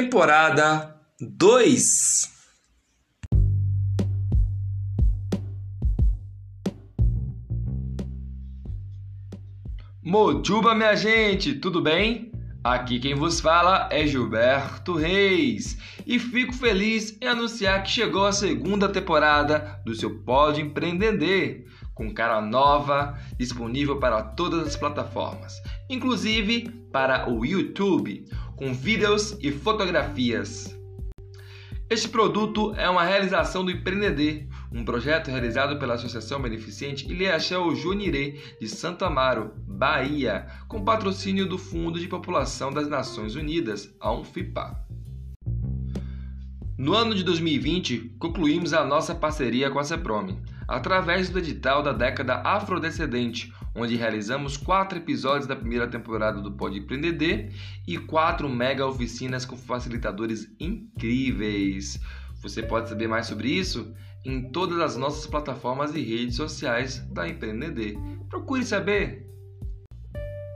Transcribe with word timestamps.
Temporada 0.00 0.96
2 1.20 2.32
Mojuba, 10.02 10.74
minha 10.74 10.96
gente, 10.96 11.52
tudo 11.52 11.82
bem? 11.82 12.32
Aqui 12.64 12.98
quem 12.98 13.14
vos 13.14 13.40
fala 13.40 13.90
é 13.92 14.06
Gilberto 14.06 14.94
Reis 14.94 15.76
e 16.10 16.18
fico 16.18 16.52
feliz 16.52 17.16
em 17.20 17.28
anunciar 17.28 17.84
que 17.84 17.90
chegou 17.90 18.26
a 18.26 18.32
segunda 18.32 18.88
temporada 18.88 19.80
do 19.84 19.94
seu 19.94 20.18
Pode 20.24 20.60
Empreender, 20.60 21.68
com 21.94 22.12
cara 22.12 22.40
nova, 22.40 23.16
disponível 23.38 24.00
para 24.00 24.20
todas 24.20 24.66
as 24.66 24.74
plataformas, 24.74 25.54
inclusive 25.88 26.68
para 26.90 27.30
o 27.30 27.44
YouTube, 27.44 28.24
com 28.56 28.74
vídeos 28.74 29.38
e 29.40 29.52
fotografias. 29.52 30.76
Este 31.88 32.08
produto 32.08 32.74
é 32.74 32.90
uma 32.90 33.04
realização 33.04 33.64
do 33.64 33.70
Empreender, 33.70 34.48
um 34.72 34.84
projeto 34.84 35.30
realizado 35.30 35.78
pela 35.78 35.94
Associação 35.94 36.42
Beneficente 36.42 37.08
Ilhéachel 37.08 37.72
Junirê 37.76 38.40
de 38.60 38.68
Santo 38.68 39.04
Amaro, 39.04 39.52
Bahia, 39.64 40.48
com 40.66 40.84
patrocínio 40.84 41.48
do 41.48 41.56
Fundo 41.56 42.00
de 42.00 42.08
População 42.08 42.72
das 42.72 42.88
Nações 42.88 43.36
Unidas, 43.36 43.94
a 44.00 44.12
UNFIPA. 44.12 44.89
No 46.80 46.94
ano 46.94 47.14
de 47.14 47.22
2020, 47.22 48.16
concluímos 48.18 48.72
a 48.72 48.82
nossa 48.82 49.14
parceria 49.14 49.70
com 49.70 49.78
a 49.78 49.84
CEPROME, 49.84 50.40
através 50.66 51.28
do 51.28 51.38
edital 51.38 51.82
da 51.82 51.92
década 51.92 52.36
afrodescendente, 52.36 53.52
onde 53.74 53.96
realizamos 53.96 54.56
quatro 54.56 54.96
episódios 54.96 55.46
da 55.46 55.54
primeira 55.54 55.86
temporada 55.86 56.40
do 56.40 56.52
Pode 56.52 56.78
Empreender 56.78 57.52
e 57.86 57.98
quatro 57.98 58.48
mega 58.48 58.86
oficinas 58.86 59.44
com 59.44 59.58
facilitadores 59.58 60.50
incríveis. 60.58 62.00
Você 62.40 62.62
pode 62.62 62.88
saber 62.88 63.08
mais 63.08 63.26
sobre 63.26 63.50
isso 63.50 63.94
em 64.24 64.50
todas 64.50 64.80
as 64.80 64.96
nossas 64.96 65.26
plataformas 65.26 65.94
e 65.94 66.00
redes 66.00 66.36
sociais 66.36 67.06
da 67.12 67.28
Empreender. 67.28 67.94
Procure 68.30 68.64
saber! 68.64 69.28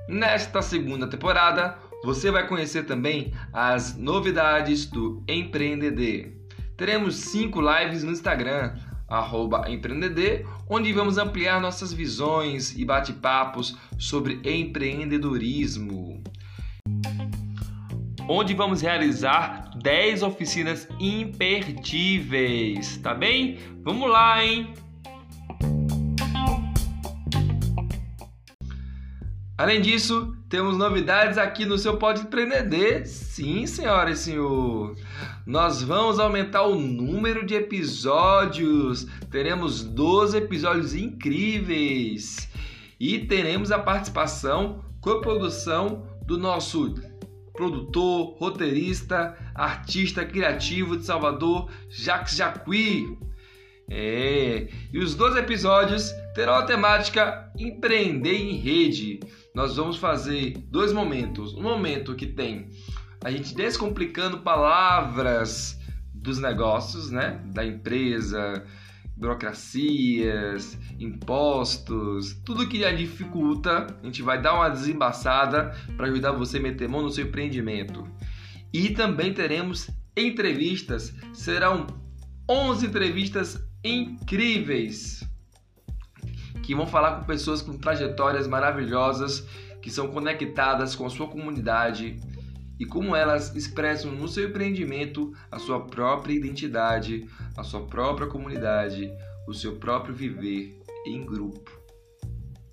Nesta 0.08 0.62
segunda 0.62 1.06
temporada, 1.06 1.78
você 2.04 2.30
vai 2.30 2.46
conhecer 2.46 2.84
também 2.84 3.32
as 3.50 3.96
novidades 3.96 4.84
do 4.84 5.24
Empreender. 5.26 6.36
Teremos 6.76 7.16
cinco 7.16 7.62
lives 7.62 8.04
no 8.04 8.12
Instagram, 8.12 8.74
arroba 9.08 9.64
onde 10.68 10.92
vamos 10.92 11.16
ampliar 11.16 11.58
nossas 11.62 11.94
visões 11.94 12.76
e 12.76 12.84
bate-papos 12.84 13.78
sobre 13.98 14.38
empreendedorismo. 14.44 16.22
Onde 18.28 18.52
vamos 18.52 18.82
realizar 18.82 19.70
10 19.82 20.22
oficinas 20.24 20.86
imperdíveis, 21.00 22.98
tá 22.98 23.14
bem? 23.14 23.58
Vamos 23.82 24.10
lá, 24.10 24.44
hein? 24.44 24.74
Além 29.56 29.80
disso, 29.80 30.36
temos 30.48 30.76
novidades 30.76 31.38
aqui 31.38 31.64
no 31.64 31.78
seu 31.78 31.96
Pode 31.96 32.22
Empreender. 32.22 33.06
Sim, 33.06 33.68
senhora 33.68 34.10
e 34.10 34.16
senhor. 34.16 34.96
Nós 35.46 35.80
vamos 35.80 36.18
aumentar 36.18 36.62
o 36.62 36.74
número 36.74 37.46
de 37.46 37.54
episódios. 37.54 39.06
Teremos 39.30 39.84
12 39.84 40.38
episódios 40.38 40.92
incríveis. 40.92 42.48
E 42.98 43.20
teremos 43.20 43.70
a 43.70 43.78
participação, 43.78 44.84
coprodução 45.00 46.04
do 46.26 46.36
nosso 46.36 46.96
produtor, 47.52 48.36
roteirista, 48.36 49.38
artista 49.54 50.24
criativo 50.24 50.96
de 50.96 51.06
Salvador, 51.06 51.70
Jacques 51.88 52.34
Jacqui. 52.34 53.16
É, 53.88 54.66
e 54.92 54.98
os 54.98 55.14
12 55.14 55.38
episódios 55.38 56.10
terão 56.34 56.54
a 56.54 56.64
temática 56.64 57.52
Empreender 57.56 58.34
em 58.34 58.56
Rede. 58.56 59.20
Nós 59.54 59.76
vamos 59.76 59.98
fazer 59.98 60.58
dois 60.68 60.92
momentos. 60.92 61.54
Um 61.54 61.62
momento 61.62 62.16
que 62.16 62.26
tem 62.26 62.70
a 63.24 63.30
gente 63.30 63.54
descomplicando 63.54 64.40
palavras 64.40 65.78
dos 66.12 66.40
negócios, 66.40 67.12
né? 67.12 67.40
Da 67.54 67.64
empresa, 67.64 68.66
burocracias, 69.16 70.76
impostos, 70.98 72.34
tudo 72.44 72.66
que 72.66 72.78
lhe 72.78 72.96
dificulta, 72.96 73.86
a 74.02 74.04
gente 74.04 74.22
vai 74.22 74.42
dar 74.42 74.54
uma 74.54 74.68
desembaçada 74.68 75.72
para 75.96 76.08
ajudar 76.08 76.32
você 76.32 76.58
a 76.58 76.60
meter 76.60 76.88
mão 76.88 77.02
no 77.02 77.10
seu 77.10 77.24
empreendimento. 77.24 78.04
E 78.72 78.90
também 78.90 79.32
teremos 79.32 79.88
entrevistas, 80.16 81.14
serão 81.32 81.86
11 82.50 82.86
entrevistas 82.86 83.64
incríveis 83.84 85.22
que 86.64 86.74
vão 86.74 86.86
falar 86.86 87.18
com 87.18 87.24
pessoas 87.24 87.60
com 87.60 87.76
trajetórias 87.76 88.46
maravilhosas, 88.46 89.46
que 89.82 89.90
são 89.90 90.08
conectadas 90.08 90.96
com 90.96 91.04
a 91.04 91.10
sua 91.10 91.28
comunidade 91.28 92.18
e 92.80 92.86
como 92.86 93.14
elas 93.14 93.54
expressam 93.54 94.10
no 94.10 94.26
seu 94.26 94.48
empreendimento 94.48 95.32
a 95.50 95.58
sua 95.58 95.80
própria 95.80 96.34
identidade, 96.34 97.28
a 97.56 97.62
sua 97.62 97.86
própria 97.86 98.26
comunidade, 98.26 99.12
o 99.46 99.52
seu 99.52 99.76
próprio 99.76 100.14
viver 100.14 100.82
em 101.06 101.24
grupo. 101.24 101.70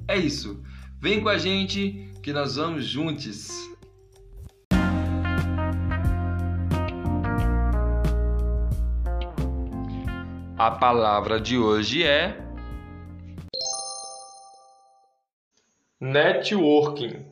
É 0.08 0.18
isso. 0.18 0.64
Vem 1.00 1.22
com 1.22 1.30
a 1.30 1.38
gente 1.38 2.10
que 2.24 2.32
nós 2.32 2.56
vamos 2.56 2.86
juntos. 2.86 3.50
A 10.58 10.70
palavra 10.70 11.42
de 11.42 11.58
hoje 11.58 12.04
é 12.04 12.51
networking. 16.02 17.24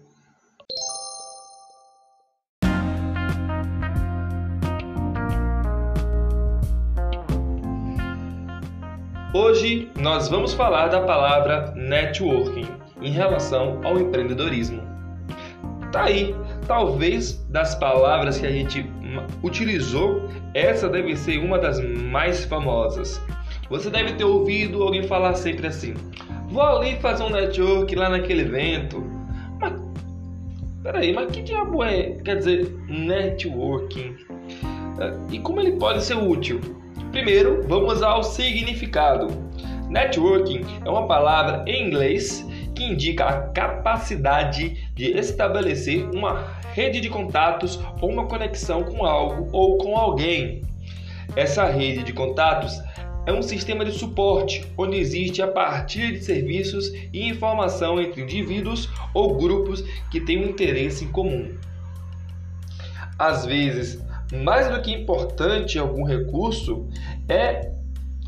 Hoje 9.34 9.92
nós 10.00 10.30
vamos 10.30 10.54
falar 10.54 10.90
da 10.90 11.02
palavra 11.02 11.74
networking 11.76 12.68
em 13.02 13.10
relação 13.10 13.82
ao 13.84 14.00
empreendedorismo. 14.00 14.84
Tá 15.92 16.04
aí, 16.04 16.36
talvez 16.68 17.44
das 17.46 17.74
palavras 17.74 18.38
que 18.38 18.46
a 18.46 18.52
gente 18.52 18.86
utilizou, 19.42 20.30
essa 20.54 20.88
deve 20.88 21.16
ser 21.16 21.40
uma 21.40 21.58
das 21.58 21.80
mais 21.80 22.46
famosas. 22.46 23.20
Você 23.68 23.90
deve 23.90 24.14
ter 24.14 24.26
ouvido 24.26 24.84
alguém 24.84 25.08
falar 25.08 25.34
sempre 25.34 25.66
assim: 25.66 25.96
vou 26.52 26.62
ali 26.62 26.96
fazer 26.98 27.24
um 27.24 27.30
network 27.30 27.96
lá 27.96 28.10
naquele 28.10 28.42
evento. 28.42 29.04
Mas, 29.60 29.74
peraí, 30.84 31.14
mas 31.14 31.32
que 31.32 31.42
diabo 31.42 31.84
é, 31.84 32.12
quer 32.24 32.38
dizer, 32.38 32.72
networking? 32.88 34.16
E 35.32 35.40
como 35.40 35.62
ele 35.62 35.74
pode 35.74 36.04
ser 36.04 36.16
útil? 36.16 36.60
Primeiro, 37.12 37.64
vamos 37.68 38.04
ao 38.04 38.24
significado. 38.24 39.28
Networking 39.90 40.66
é 40.86 40.90
uma 40.90 41.08
palavra 41.08 41.64
em 41.66 41.88
inglês 41.88 42.46
que 42.76 42.84
indica 42.84 43.26
a 43.26 43.42
capacidade 43.50 44.90
de 44.94 45.18
estabelecer 45.18 46.08
uma 46.12 46.60
rede 46.74 47.02
de 47.02 47.10
contatos 47.10 47.80
ou 48.00 48.10
uma 48.10 48.26
conexão 48.26 48.84
com 48.84 49.06
algo 49.06 49.50
ou 49.52 49.78
com 49.78 49.98
alguém. 49.98 50.62
Essa 51.36 51.66
rede 51.66 52.04
de 52.04 52.14
contatos 52.14 52.80
é 53.30 53.34
um 53.34 53.44
sistema 53.44 53.86
de 53.86 53.92
suporte 53.92 54.66
onde 54.76 54.98
existe 54.98 55.40
a 55.40 55.48
partilha 55.48 56.14
de 56.14 56.26
serviços 56.26 56.92
e 57.14 57.30
informação 57.30 58.02
entre 58.02 58.24
indivíduos 58.24 58.90
ou 59.14 59.38
grupos 59.38 59.84
que 60.10 60.20
têm 60.20 60.44
um 60.44 60.50
interesse 60.50 61.06
em 61.06 61.12
comum. 61.12 61.56
Às 63.20 63.46
vezes, 63.46 64.04
mais 64.34 64.68
do 64.68 64.82
que 64.82 64.92
importante 64.92 65.78
algum 65.78 66.04
recurso 66.04 66.88
é 67.28 67.72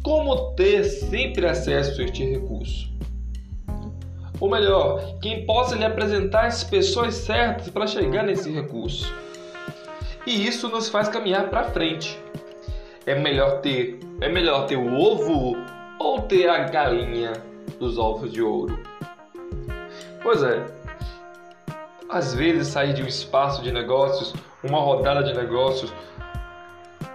como 0.03 0.51
ter 0.51 0.83
sempre 0.83 1.47
acesso 1.47 2.00
a 2.00 2.06
este 2.06 2.24
recurso. 2.24 2.92
Ou 4.39 4.51
melhor, 4.51 5.18
quem 5.19 5.47
possa 5.47 5.75
lhe 5.75 5.86
apresentar 5.86 6.45
as 6.45 6.63
pessoas 6.63 7.15
certas 7.15 7.69
para 7.69 7.88
chegar 7.88 8.21
nesse 8.21 8.51
recurso. 8.51 9.12
E 10.27 10.45
isso 10.47 10.69
nos 10.69 10.89
faz 10.89 11.09
caminhar 11.09 11.50
para 11.50 11.71
frente. 11.71 12.20
É 13.06 13.15
melhor 13.15 13.62
ter, 13.62 14.00
é 14.21 14.30
melhor 14.30 14.68
ter 14.68 14.75
o 14.75 14.94
ovo 14.94 15.57
ou 16.00 16.21
ter 16.21 16.48
a 16.48 16.59
galinha 16.65 17.33
dos 17.80 17.98
ovos 17.98 18.31
de 18.31 18.44
ouro? 18.44 18.80
Pois 20.21 20.44
é. 20.44 20.63
Às 22.07 22.36
vezes 22.36 22.68
sair 22.68 22.94
de 22.94 23.01
um 23.01 23.07
espaço 23.07 23.63
de 23.63 23.71
negócios, 23.71 24.36
uma 24.63 24.80
rodada 24.80 25.24
de 25.24 25.33
negócios, 25.33 25.92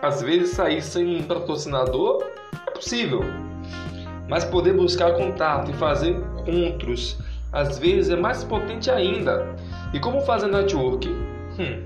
às 0.03 0.23
vezes 0.23 0.50
sair 0.50 0.83
sem 0.83 1.21
um 1.21 1.23
patrocinador 1.23 2.25
é 2.67 2.71
possível. 2.73 3.21
Mas 4.29 4.44
poder 4.44 4.73
buscar 4.73 5.12
contato 5.15 5.71
e 5.71 5.75
fazer 5.75 6.11
encontros, 6.11 7.17
às 7.53 7.79
vezes 7.79 8.11
é 8.11 8.17
mais 8.17 8.43
potente 8.43 8.91
ainda. 8.91 9.55
E 9.93 10.00
como 10.00 10.21
fazer 10.23 10.49
network? 10.49 11.09
Hum, 11.09 11.85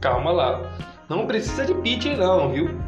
calma 0.00 0.32
lá. 0.32 0.72
Não 1.08 1.28
precisa 1.28 1.64
de 1.64 1.74
pitch 1.74 2.06
não, 2.16 2.50
viu? 2.50 2.85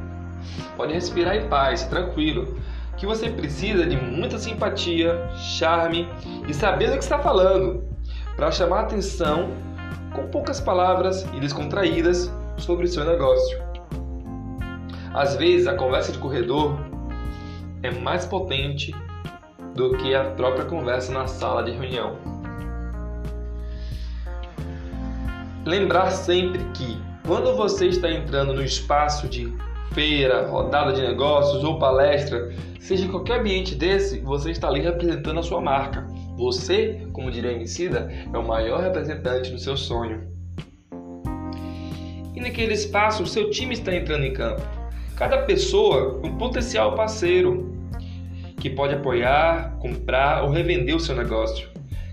Pode 0.77 0.93
respirar 0.93 1.37
em 1.37 1.49
paz, 1.49 1.85
tranquilo. 1.85 2.57
Que 2.97 3.07
você 3.07 3.31
precisa 3.31 3.87
de 3.87 3.97
muita 3.97 4.39
simpatia, 4.39 5.29
charme 5.37 6.09
e 6.49 6.55
saber 6.55 6.91
do 6.91 6.99
que 6.99 7.05
está 7.05 7.19
falando 7.19 7.85
para 8.37 8.51
chamar 8.51 8.81
atenção 8.81 9.51
com 10.15 10.27
poucas 10.29 10.61
palavras 10.61 11.23
e 11.35 11.41
descontraídas 11.41 12.33
sobre 12.57 12.87
o 12.87 12.89
seu 12.89 13.05
negócio. 13.05 13.59
Às 15.15 15.37
vezes 15.37 15.67
a 15.67 15.75
conversa 15.75 16.13
de 16.13 16.19
corredor 16.19 16.79
é 17.83 17.91
mais 17.91 18.27
potente 18.27 18.95
do 19.75 19.97
que 19.97 20.15
a 20.15 20.25
própria 20.25 20.65
conversa 20.65 21.13
na 21.13 21.27
sala 21.27 21.63
de 21.63 21.71
reunião. 21.71 22.17
Lembrar 25.65 26.11
sempre 26.11 26.65
que 26.75 27.01
quando 27.27 27.55
você 27.57 27.89
está 27.89 28.11
entrando 28.11 28.53
no 28.53 28.63
espaço 28.63 29.29
de 29.29 29.53
feira, 29.99 30.47
rodada 30.47 30.93
de 30.93 31.03
negócios 31.03 31.65
ou 31.65 31.77
palestra, 31.77 32.55
seja 32.79 33.05
em 33.05 33.09
qualquer 33.09 33.41
ambiente 33.41 33.75
desse, 33.75 34.21
você 34.21 34.53
está 34.53 34.69
ali 34.69 34.81
representando 34.81 35.41
a 35.41 35.43
sua 35.43 35.61
marca. 35.61 36.07
Você, 36.37 37.05
como 37.13 37.33
diria 37.33 37.51
Emicida, 37.51 38.09
é 38.33 38.39
o 38.39 38.47
maior 38.47 38.81
representante 38.81 39.51
do 39.51 39.59
seu 39.59 39.77
sonho. 39.77 40.23
E 42.33 42.41
naquele 42.41 42.75
espaço, 42.75 43.25
o 43.25 43.27
seu 43.27 43.51
time 43.51 43.75
está 43.75 43.93
entrando 43.93 44.25
em 44.25 44.33
campo. 44.33 44.63
Cada 45.17 45.39
pessoa 45.39 46.21
um 46.23 46.37
potencial 46.37 46.95
parceiro 46.95 47.75
que 48.61 48.71
pode 48.71 48.95
apoiar, 48.95 49.77
comprar 49.81 50.45
ou 50.45 50.51
revender 50.51 50.95
o 50.95 51.01
seu 51.01 51.17
negócio. 51.17 51.69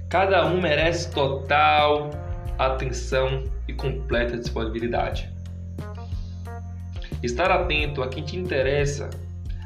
Cada 0.09 0.43
um 0.47 0.59
merece 0.59 1.11
total 1.11 2.09
atenção 2.57 3.43
e 3.67 3.73
completa 3.73 4.35
disponibilidade. 4.35 5.34
Estar 7.25 7.49
atento 7.49 8.03
a 8.03 8.07
quem 8.07 8.23
te 8.23 8.37
interessa, 8.37 9.09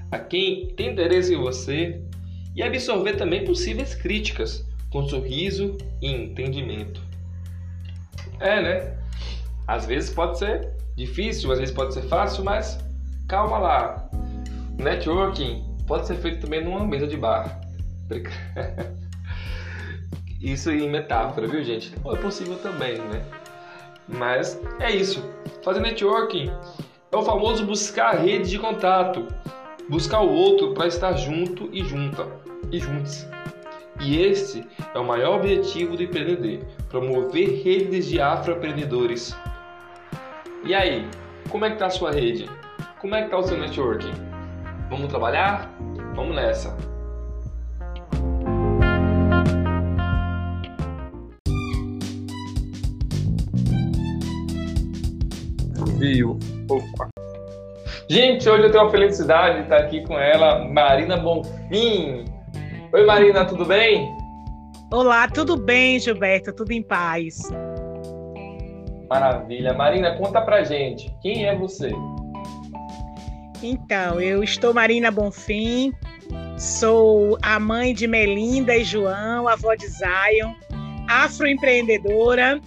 a 0.10 0.18
quem 0.18 0.68
tem 0.78 0.92
interesse 0.92 1.34
em 1.34 1.38
você 1.38 2.02
e 2.56 2.64
absorver 2.64 3.18
também 3.18 3.44
possíveis 3.44 3.94
críticas 3.94 4.66
com 4.90 5.06
sorriso 5.08 5.78
e 6.02 6.08
entendimento. 6.10 7.02
É, 8.40 8.62
né? 8.62 8.98
Às 9.68 9.86
vezes 9.86 10.10
pode 10.10 10.40
ser 10.40 10.70
difícil, 10.96 11.52
às 11.52 11.60
vezes 11.60 11.76
pode 11.76 11.94
ser 11.94 12.04
fácil, 12.04 12.46
mas 12.46 12.80
calma 13.28 13.58
lá. 13.58 14.10
Networking 14.78 15.66
pode 15.86 16.08
ser 16.08 16.16
feito 16.16 16.40
também 16.40 16.64
numa 16.64 16.88
mesa 16.88 17.08
de 17.08 17.18
bar. 17.18 17.60
Isso 20.42 20.72
em 20.72 20.90
metáfora, 20.90 21.46
viu, 21.46 21.62
gente? 21.62 21.94
É 21.94 22.16
possível 22.16 22.58
também, 22.60 22.98
né? 22.98 23.22
Mas 24.08 24.60
é 24.80 24.90
isso. 24.90 25.22
Fazer 25.62 25.82
networking 25.82 26.50
é 27.12 27.18
o 27.18 27.24
famoso 27.24 27.66
buscar 27.66 28.14
a 28.14 28.18
rede 28.18 28.50
de 28.50 28.60
contato, 28.60 29.28
buscar 29.90 30.22
o 30.22 30.32
outro 30.32 30.74
para 30.74 30.88
estar 30.88 31.14
junto 31.14 31.70
e 31.74 31.84
junta 31.84 32.28
e 32.72 32.80
juntos. 32.80 33.28
E 34.00 34.18
esse 34.22 34.66
é 34.94 35.00
o 35.00 35.06
maior 35.06 35.38
objetivo 35.38 35.98
do 35.98 36.04
empreender: 36.04 36.66
promover 36.90 37.64
redes 37.64 38.06
de 38.06 38.22
afroempreendedores. 38.22 39.36
E 40.64 40.74
aí, 40.74 41.08
como 41.50 41.66
é 41.66 41.72
que 41.72 41.78
tá 41.78 41.88
a 41.88 41.90
sua 41.90 42.12
rede? 42.12 42.50
Como 43.00 43.16
é 43.16 43.24
que 43.24 43.30
tá 43.30 43.38
o 43.38 43.44
seu 43.44 43.58
networking? 43.58 44.14
Vamos 44.90 45.08
trabalhar? 45.08 45.74
Vamos 46.16 46.36
nessa! 46.36 46.78
Viu? 55.98 56.40
Opa. 56.70 57.10
Gente, 58.08 58.48
hoje 58.48 58.64
eu 58.64 58.72
tenho 58.72 58.86
a 58.86 58.92
felicidade 58.92 59.58
de 59.58 59.64
estar 59.64 59.78
aqui 59.78 60.04
com 60.06 60.18
ela, 60.18 60.66
Marina 60.66 61.18
Bonfim. 61.18 62.26
Oi, 62.94 63.06
Marina, 63.06 63.46
tudo 63.46 63.66
bem? 63.66 64.08
Olá, 64.92 65.28
tudo 65.28 65.58
bem, 65.58 66.00
Gilberto? 66.00 66.54
Tudo 66.54 66.72
em 66.72 66.82
paz. 66.82 67.40
Maravilha. 69.10 69.74
Marina, 69.74 70.16
conta 70.16 70.42
pra 70.42 70.64
gente, 70.64 71.12
quem 71.22 71.46
é 71.46 71.56
você? 71.56 71.92
Então, 73.62 74.22
eu 74.22 74.44
estou 74.44 74.74
Marina 74.74 75.12
Bonfim, 75.12 75.92
sou 76.58 77.38
a 77.42 77.60
mãe 77.60 77.94
de 77.94 78.08
Melinda 78.08 78.76
e 78.76 78.84
João, 78.84 79.48
avó 79.48 79.74
de 79.74 79.88
Zion, 79.88 80.54
afroempreendedora 81.10 82.62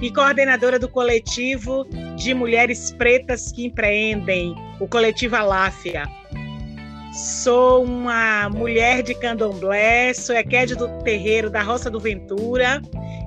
e 0.00 0.12
coordenadora 0.12 0.78
do 0.78 0.88
coletivo 0.88 1.86
de 2.16 2.32
mulheres 2.34 2.90
pretas 2.92 3.52
que 3.52 3.66
empreendem, 3.66 4.54
o 4.80 4.88
coletivo 4.88 5.36
Aláfia. 5.36 6.04
Sou 7.12 7.84
uma 7.84 8.48
mulher 8.48 9.02
de 9.02 9.14
candomblé, 9.14 10.14
sou 10.14 10.34
equede 10.36 10.76
do 10.76 10.88
terreiro 11.02 11.50
da 11.50 11.62
Roça 11.62 11.90
do 11.90 11.98
Ventura 11.98 12.80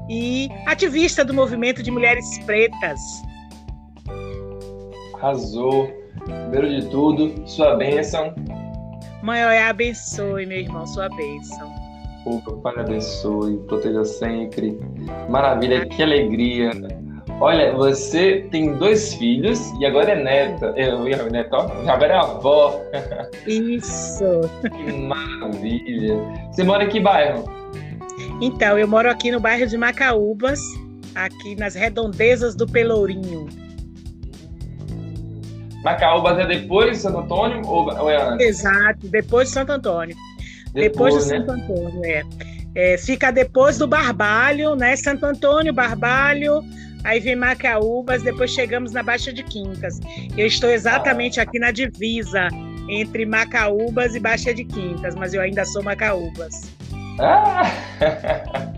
e 0.10 0.50
ativista 0.66 1.24
do 1.24 1.34
movimento 1.34 1.84
de 1.84 1.92
mulheres 1.92 2.40
pretas. 2.46 3.00
Arrasou. 5.16 5.92
Primeiro 6.24 6.82
de 6.82 6.90
tudo, 6.90 7.48
sua 7.48 7.76
bênção. 7.76 8.34
Mãe, 9.22 9.42
eu 9.42 9.70
abençoe, 9.70 10.46
meu 10.46 10.60
irmão, 10.60 10.86
sua 10.86 11.10
bênção. 11.10 11.83
O 12.26 12.40
Pai 12.62 12.74
abençoe, 12.78 13.58
proteja 13.68 14.06
sempre. 14.06 14.80
Maravilha, 15.30 15.86
que 15.86 16.02
alegria. 16.02 16.72
Olha, 17.40 17.74
você 17.74 18.48
tem 18.52 18.76
dois 18.76 19.14
filhos 19.16 19.60
e 19.80 19.86
agora 19.86 20.12
é 20.12 20.24
neta. 20.24 20.74
Eu 20.78 21.08
ia 21.08 21.22
neto, 21.24 21.56
agora 21.56 22.14
é 22.14 22.18
avó. 22.18 22.82
Isso. 23.46 24.24
Que 24.62 24.92
maravilha. 24.94 26.18
Você 26.52 26.64
mora 26.64 26.86
em 26.86 26.90
que 26.90 27.00
bairro? 27.00 27.44
Então, 28.42 28.78
eu 28.78 28.88
moro 28.88 29.10
aqui 29.10 29.32
no 29.32 29.40
bairro 29.40 29.68
de 29.68 29.78
Macaúbas, 29.78 30.60
aqui 31.16 31.56
nas 31.56 31.76
redondezas 31.76 32.56
do 32.56 32.66
Pelourinho. 32.66 33.48
Macaúbas 35.84 36.40
é 36.40 36.46
depois 36.46 36.92
de 36.92 36.98
Santo 36.98 37.20
Antônio 37.20 37.62
ou 37.68 38.10
é 38.10 38.22
antes? 38.22 38.48
Exato, 38.48 39.08
depois 39.08 39.50
de 39.50 39.54
Santo 39.54 39.74
Antônio. 39.74 40.16
Depois, 40.74 41.14
depois 41.14 41.26
de 41.26 41.32
né? 41.32 41.38
Santo 41.38 41.52
Antônio, 41.52 42.06
é. 42.06 42.24
é. 42.76 42.98
Fica 42.98 43.32
depois 43.32 43.78
do 43.78 43.88
Barbalho, 43.88 44.76
né? 44.76 44.96
Santo 44.96 45.26
Antônio, 45.26 45.72
Barbalho, 45.74 46.62
aí 47.04 47.20
vem 47.20 47.36
Macaúbas, 47.36 48.24
depois 48.24 48.52
chegamos 48.52 48.92
na 48.92 49.04
Baixa 49.04 49.32
de 49.32 49.44
Quintas. 49.44 50.00
Eu 50.38 50.48
estou 50.48 50.70
exatamente 50.70 51.40
aqui 51.40 51.60
na 51.60 51.72
divisa 51.72 52.48
entre 52.90 53.26
Macaúbas 53.26 54.16
e 54.16 54.20
Baixa 54.20 54.54
de 54.54 54.66
Quintas, 54.66 55.16
mas 55.16 55.34
eu 55.34 55.42
ainda 55.42 55.64
sou 55.66 55.84
Macaúbas. 55.84 56.72
Ah! 57.20 57.72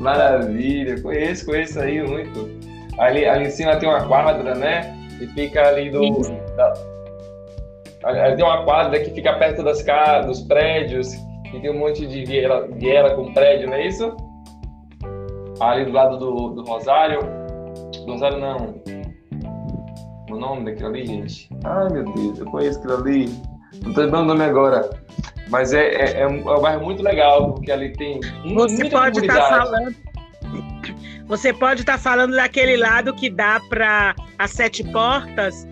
Maravilha, 0.00 1.00
conheço, 1.00 1.46
conheço 1.46 1.80
aí 1.80 2.02
muito. 2.02 2.50
Ali, 2.98 3.24
ali 3.24 3.46
em 3.46 3.50
cima 3.50 3.76
tem 3.76 3.88
uma 3.88 4.06
quadra, 4.06 4.54
né? 4.54 4.96
E 5.20 5.26
fica 5.28 5.68
ali 5.68 5.90
do. 5.90 6.20
Da, 6.56 6.74
tem 8.02 8.44
uma 8.44 8.64
quadra 8.64 8.98
que 8.98 9.10
fica 9.10 9.32
perto 9.34 9.62
das 9.62 9.82
casas, 9.82 10.26
dos 10.26 10.40
prédios, 10.42 11.12
e 11.52 11.60
tem 11.60 11.70
um 11.70 11.78
monte 11.78 12.06
de 12.06 12.24
viela, 12.24 12.68
viela 12.72 13.14
com 13.14 13.32
prédio, 13.32 13.68
não 13.68 13.74
é 13.74 13.86
isso? 13.86 14.16
Ali 15.60 15.84
do 15.84 15.92
lado 15.92 16.18
do, 16.18 16.50
do 16.50 16.62
Rosário. 16.64 17.20
Do 18.04 18.12
Rosário 18.12 18.38
não. 18.38 18.82
O 20.30 20.36
nome 20.36 20.64
daquilo 20.64 20.88
ali, 20.88 21.06
gente? 21.06 21.48
Ai 21.64 21.88
meu 21.92 22.04
Deus, 22.04 22.38
eu 22.38 22.46
conheço 22.46 22.78
aquilo 22.78 22.94
ali. 22.94 23.26
Não 23.84 23.92
tô 23.92 24.00
lembrando 24.00 24.24
o 24.24 24.28
nome 24.28 24.44
agora. 24.44 24.90
Mas 25.48 25.72
é, 25.72 25.88
é, 25.88 26.20
é, 26.20 26.26
um, 26.26 26.48
é 26.48 26.58
um 26.58 26.60
bairro 26.62 26.82
muito 26.82 27.02
legal, 27.02 27.52
porque 27.52 27.70
ali 27.70 27.92
tem 27.92 28.18
Você 28.54 28.88
pode 28.88 29.20
estar 29.20 29.34
tá 29.34 29.48
falando. 29.48 29.94
Você 31.26 31.52
pode 31.52 31.80
estar 31.80 31.92
tá 31.92 31.98
falando 31.98 32.34
daquele 32.34 32.76
lado 32.76 33.14
que 33.14 33.30
dá 33.30 33.60
para 33.68 34.14
as 34.38 34.50
sete 34.50 34.82
portas, 34.84 35.66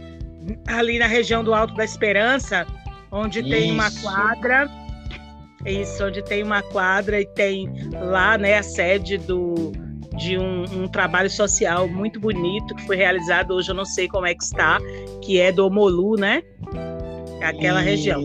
ali 0.67 0.99
na 0.99 1.07
região 1.07 1.43
do 1.43 1.55
Alto 1.55 1.75
da 1.75 1.85
Esperança, 1.85 2.67
onde 3.11 3.41
Isso. 3.41 3.49
tem 3.49 3.73
uma 3.73 3.91
quadra. 4.03 4.69
Isso, 5.65 6.05
onde 6.07 6.23
tem 6.23 6.43
uma 6.43 6.63
quadra 6.63 7.21
e 7.21 7.27
tem 7.27 7.71
lá 7.93 8.39
né, 8.39 8.57
a 8.57 8.63
sede 8.63 9.19
do, 9.19 9.73
de 10.17 10.39
um, 10.39 10.65
um, 10.85 10.89
trabalho 10.89 11.29
social 11.29 11.87
muito 11.87 12.19
bonito 12.19 12.75
que 12.75 12.87
foi 12.87 12.97
realizado 12.97 13.53
hoje, 13.53 13.71
eu 13.71 13.75
não 13.75 13.85
sei 13.85 14.09
como 14.09 14.27
é 14.27 14.35
que 14.35 14.43
está, 14.43 14.79
que 15.23 15.39
é 15.39 15.53
do 15.53 15.67
Omolu, 15.67 16.17
né? 16.17 16.43
Aquela 17.43 17.81
região. 17.81 18.21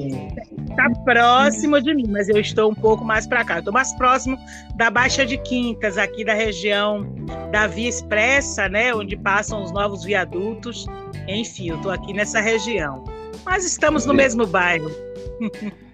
Está 0.69 0.89
próximo 1.03 1.81
de 1.81 1.93
mim, 1.93 2.07
mas 2.09 2.27
eu 2.27 2.37
estou 2.37 2.71
um 2.71 2.75
pouco 2.75 3.03
mais 3.03 3.25
para 3.25 3.43
cá. 3.45 3.59
Estou 3.59 3.73
mais 3.73 3.93
próximo 3.93 4.37
da 4.75 4.89
Baixa 4.89 5.25
de 5.25 5.37
Quintas, 5.37 5.97
aqui 5.97 6.25
da 6.25 6.33
região 6.33 7.03
da 7.51 7.67
Via 7.67 7.87
Expressa, 7.87 8.67
né, 8.67 8.93
onde 8.93 9.15
passam 9.15 9.63
os 9.63 9.71
novos 9.71 10.03
viadutos. 10.03 10.85
Enfim, 11.27 11.69
eu 11.69 11.77
estou 11.77 11.91
aqui 11.91 12.13
nessa 12.13 12.41
região. 12.41 13.03
Mas 13.45 13.65
estamos 13.65 14.05
no 14.05 14.13
mesmo 14.13 14.45
bairro. 14.45 14.91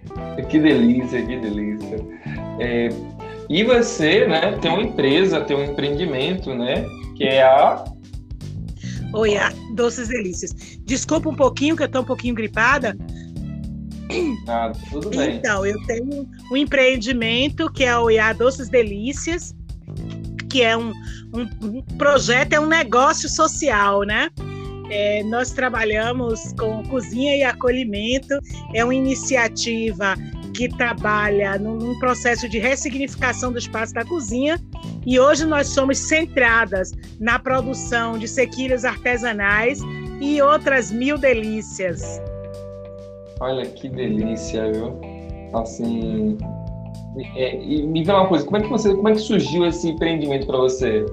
Que 0.50 0.58
delícia, 0.58 1.24
que 1.24 1.36
delícia. 1.36 1.96
É, 2.58 2.88
e 3.48 3.64
você, 3.64 4.26
né, 4.26 4.58
tem 4.60 4.70
uma 4.70 4.82
empresa, 4.82 5.40
tem 5.40 5.56
um 5.56 5.64
empreendimento, 5.64 6.54
né, 6.54 6.84
que 7.16 7.24
é 7.24 7.42
a 7.42 7.84
Oi, 9.12 9.36
a 9.36 9.52
Doces 9.74 10.08
Delícias. 10.08 10.54
Desculpa 10.84 11.28
um 11.28 11.36
pouquinho, 11.36 11.76
que 11.76 11.82
eu 11.82 11.86
estou 11.86 12.02
um 12.02 12.04
pouquinho 12.04 12.34
gripada. 12.34 12.96
Ah, 14.46 14.72
tudo 14.90 15.10
bem. 15.10 15.36
Então, 15.36 15.64
eu 15.64 15.80
tenho 15.86 16.28
um 16.50 16.56
empreendimento 16.56 17.70
que 17.72 17.84
é 17.84 17.96
o 17.96 18.10
IA 18.10 18.32
Doces 18.32 18.68
Delícias, 18.68 19.54
que 20.50 20.62
é 20.62 20.76
um, 20.76 20.92
um, 21.34 21.48
um 21.62 21.82
projeto, 21.96 22.52
é 22.52 22.60
um 22.60 22.66
negócio 22.66 23.28
social, 23.28 24.02
né? 24.02 24.28
É, 24.90 25.22
nós 25.24 25.52
trabalhamos 25.52 26.52
com 26.58 26.82
cozinha 26.84 27.36
e 27.36 27.42
acolhimento, 27.42 28.38
é 28.74 28.84
uma 28.84 28.94
iniciativa 28.94 30.14
que 30.54 30.68
trabalha 30.76 31.58
num, 31.58 31.76
num 31.76 31.98
processo 31.98 32.46
de 32.48 32.58
ressignificação 32.58 33.50
do 33.50 33.58
espaço 33.58 33.94
da 33.94 34.04
cozinha 34.04 34.60
e 35.06 35.18
hoje 35.18 35.44
nós 35.44 35.68
somos 35.68 35.98
centradas 35.98 36.92
na 37.18 37.38
produção 37.38 38.18
de 38.18 38.28
sequilhas 38.28 38.84
artesanais 38.84 39.80
e 40.20 40.40
outras 40.40 40.90
mil 40.90 41.18
delícias. 41.18 42.20
Olha 43.40 43.66
que 43.66 43.88
delícia, 43.88 44.70
viu? 44.70 45.00
Assim, 45.54 46.38
é, 47.36 47.56
e 47.62 47.86
me 47.86 48.04
fala 48.04 48.20
uma 48.20 48.28
coisa, 48.28 48.44
como 48.44 48.56
é 48.56 48.60
que 48.60 48.68
você, 48.68 48.94
como 48.94 49.08
é 49.08 49.12
que 49.12 49.20
surgiu 49.20 49.66
esse 49.66 49.88
empreendimento 49.88 50.46
para 50.46 50.58
você? 50.58 51.04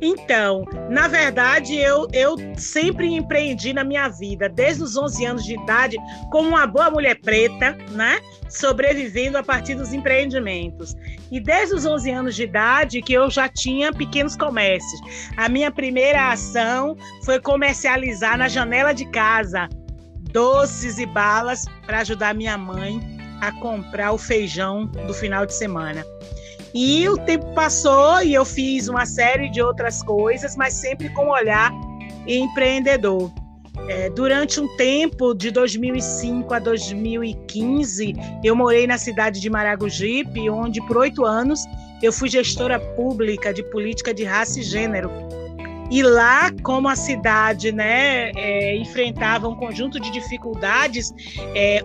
Então, 0.00 0.64
na 0.90 1.08
verdade, 1.08 1.76
eu, 1.76 2.06
eu 2.12 2.36
sempre 2.56 3.06
empreendi 3.08 3.72
na 3.72 3.84
minha 3.84 4.08
vida, 4.08 4.48
desde 4.48 4.82
os 4.82 4.96
11 4.96 5.24
anos 5.24 5.44
de 5.44 5.54
idade, 5.54 5.96
como 6.30 6.48
uma 6.48 6.66
boa 6.66 6.90
mulher 6.90 7.18
preta, 7.20 7.76
né? 7.90 8.20
Sobrevivendo 8.48 9.38
a 9.38 9.42
partir 9.42 9.74
dos 9.74 9.92
empreendimentos. 9.92 10.94
E 11.30 11.40
desde 11.40 11.74
os 11.74 11.86
11 11.86 12.10
anos 12.10 12.34
de 12.34 12.44
idade 12.44 13.02
que 13.02 13.12
eu 13.12 13.30
já 13.30 13.48
tinha 13.48 13.92
pequenos 13.92 14.36
comércios. 14.36 15.00
A 15.36 15.48
minha 15.48 15.70
primeira 15.70 16.30
ação 16.30 16.96
foi 17.24 17.40
comercializar 17.40 18.36
na 18.36 18.48
janela 18.48 18.92
de 18.92 19.04
casa 19.10 19.68
doces 20.34 20.98
e 20.98 21.06
balas 21.06 21.64
para 21.86 22.00
ajudar 22.00 22.34
minha 22.34 22.58
mãe 22.58 23.00
a 23.40 23.52
comprar 23.52 24.10
o 24.10 24.18
feijão 24.18 24.84
do 24.86 25.14
final 25.14 25.46
de 25.46 25.54
semana. 25.54 26.04
E 26.74 27.08
o 27.08 27.16
tempo 27.16 27.46
passou 27.54 28.20
e 28.22 28.34
eu 28.34 28.44
fiz 28.44 28.88
uma 28.88 29.06
série 29.06 29.48
de 29.48 29.62
outras 29.62 30.02
coisas, 30.02 30.56
mas 30.56 30.74
sempre 30.74 31.08
com 31.10 31.26
um 31.26 31.30
olhar 31.30 31.72
empreendedor. 32.26 33.32
É, 33.88 34.10
durante 34.10 34.60
um 34.60 34.76
tempo, 34.76 35.34
de 35.34 35.50
2005 35.50 36.52
a 36.52 36.58
2015, 36.58 38.14
eu 38.42 38.56
morei 38.56 38.86
na 38.86 38.98
cidade 38.98 39.40
de 39.40 39.48
Maragogipe, 39.48 40.50
onde 40.50 40.84
por 40.86 40.96
oito 40.96 41.24
anos 41.24 41.60
eu 42.02 42.12
fui 42.12 42.28
gestora 42.28 42.80
pública 42.80 43.52
de 43.52 43.62
política 43.70 44.12
de 44.12 44.24
raça 44.24 44.58
e 44.58 44.62
gênero. 44.62 45.10
E 45.90 46.02
lá, 46.02 46.50
como 46.62 46.88
a 46.88 46.96
cidade 46.96 47.70
né, 47.70 48.32
é, 48.36 48.76
enfrentava 48.76 49.46
um 49.46 49.54
conjunto 49.54 50.00
de 50.00 50.10
dificuldades, 50.10 51.12
é, 51.54 51.82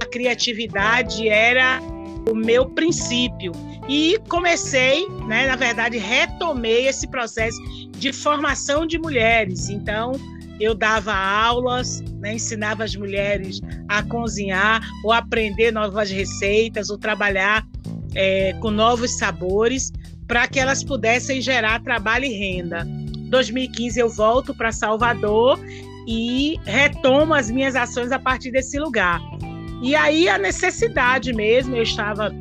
a 0.00 0.06
criatividade 0.06 1.28
era 1.28 1.80
o 2.28 2.34
meu 2.34 2.66
princípio. 2.66 3.52
E 3.88 4.18
comecei, 4.28 5.06
né, 5.26 5.46
na 5.46 5.56
verdade, 5.56 5.96
retomei 5.96 6.88
esse 6.88 7.06
processo 7.08 7.58
de 7.92 8.12
formação 8.12 8.86
de 8.86 8.98
mulheres. 8.98 9.68
Então, 9.68 10.12
eu 10.58 10.74
dava 10.74 11.14
aulas, 11.14 12.00
né, 12.20 12.34
ensinava 12.34 12.84
as 12.84 12.96
mulheres 12.96 13.60
a 13.88 14.02
cozinhar, 14.02 14.82
ou 15.04 15.12
aprender 15.12 15.70
novas 15.70 16.10
receitas, 16.10 16.90
ou 16.90 16.98
trabalhar 16.98 17.66
é, 18.14 18.54
com 18.54 18.70
novos 18.70 19.18
sabores, 19.18 19.92
para 20.26 20.48
que 20.48 20.58
elas 20.58 20.82
pudessem 20.82 21.40
gerar 21.40 21.82
trabalho 21.82 22.24
e 22.24 22.32
renda. 22.32 22.86
2015 23.28 24.00
eu 24.00 24.08
volto 24.08 24.54
para 24.54 24.72
Salvador 24.72 25.58
e 26.06 26.58
retomo 26.64 27.34
as 27.34 27.50
minhas 27.50 27.76
ações 27.76 28.10
a 28.12 28.18
partir 28.18 28.50
desse 28.50 28.78
lugar. 28.78 29.20
E 29.82 29.94
aí 29.94 30.28
a 30.28 30.38
necessidade 30.38 31.32
mesmo, 31.32 31.76
eu 31.76 31.82
estava 31.82 32.32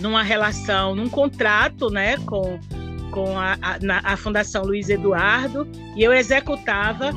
numa 0.00 0.22
relação, 0.22 0.94
num 0.94 1.08
contrato, 1.08 1.90
né, 1.90 2.16
com, 2.18 2.58
com 3.10 3.38
a, 3.38 3.56
a, 3.60 3.78
na, 3.80 4.00
a 4.04 4.16
Fundação 4.16 4.64
Luiz 4.64 4.88
Eduardo, 4.88 5.66
e 5.96 6.02
eu 6.02 6.12
executava 6.12 7.10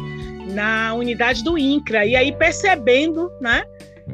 na 0.51 0.93
unidade 0.93 1.43
do 1.43 1.57
INCRA. 1.57 2.05
E 2.05 2.15
aí 2.15 2.31
percebendo, 2.31 3.29
né, 3.39 3.63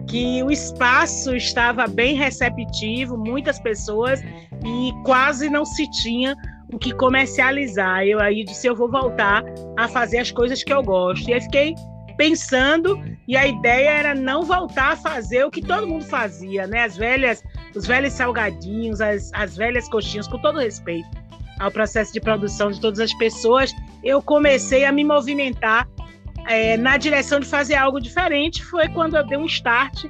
que 0.07 0.43
o 0.43 0.51
espaço 0.51 1.35
estava 1.35 1.87
bem 1.87 2.15
receptivo, 2.15 3.17
muitas 3.17 3.59
pessoas, 3.59 4.21
e 4.21 4.91
quase 5.03 5.49
não 5.49 5.63
se 5.63 5.89
tinha 5.91 6.35
o 6.73 6.77
que 6.77 6.91
comercializar. 6.93 8.03
Eu 8.03 8.19
aí 8.19 8.43
disse, 8.43 8.67
eu 8.67 8.75
vou 8.75 8.89
voltar 8.89 9.43
a 9.77 9.87
fazer 9.87 10.17
as 10.17 10.31
coisas 10.31 10.63
que 10.63 10.73
eu 10.73 10.83
gosto. 10.83 11.29
E 11.29 11.33
aí 11.33 11.41
fiquei 11.41 11.75
pensando 12.17 12.99
e 13.27 13.35
a 13.35 13.45
ideia 13.45 13.89
era 13.89 14.15
não 14.15 14.43
voltar 14.43 14.93
a 14.93 14.95
fazer 14.95 15.45
o 15.45 15.51
que 15.51 15.61
todo 15.61 15.87
mundo 15.87 16.05
fazia, 16.05 16.67
né? 16.67 16.83
As 16.83 16.95
velhas 16.95 17.43
os 17.75 17.85
velhos 17.85 18.13
salgadinhos, 18.13 19.01
as, 19.01 19.31
as 19.33 19.57
velhas 19.57 19.89
coxinhas, 19.89 20.27
com 20.27 20.39
todo 20.39 20.59
respeito 20.59 21.25
ao 21.59 21.71
processo 21.71 22.11
de 22.13 22.19
produção 22.19 22.71
de 22.71 22.79
todas 22.79 22.99
as 22.99 23.13
pessoas, 23.13 23.73
eu 24.03 24.21
comecei 24.21 24.85
a 24.85 24.91
me 24.91 25.03
movimentar 25.03 25.87
é, 26.47 26.77
na 26.77 26.97
direção 26.97 27.39
de 27.39 27.45
fazer 27.45 27.75
algo 27.75 27.99
diferente. 27.99 28.63
Foi 28.63 28.87
quando 28.89 29.15
eu 29.15 29.25
dei 29.25 29.37
um 29.37 29.45
start 29.45 30.05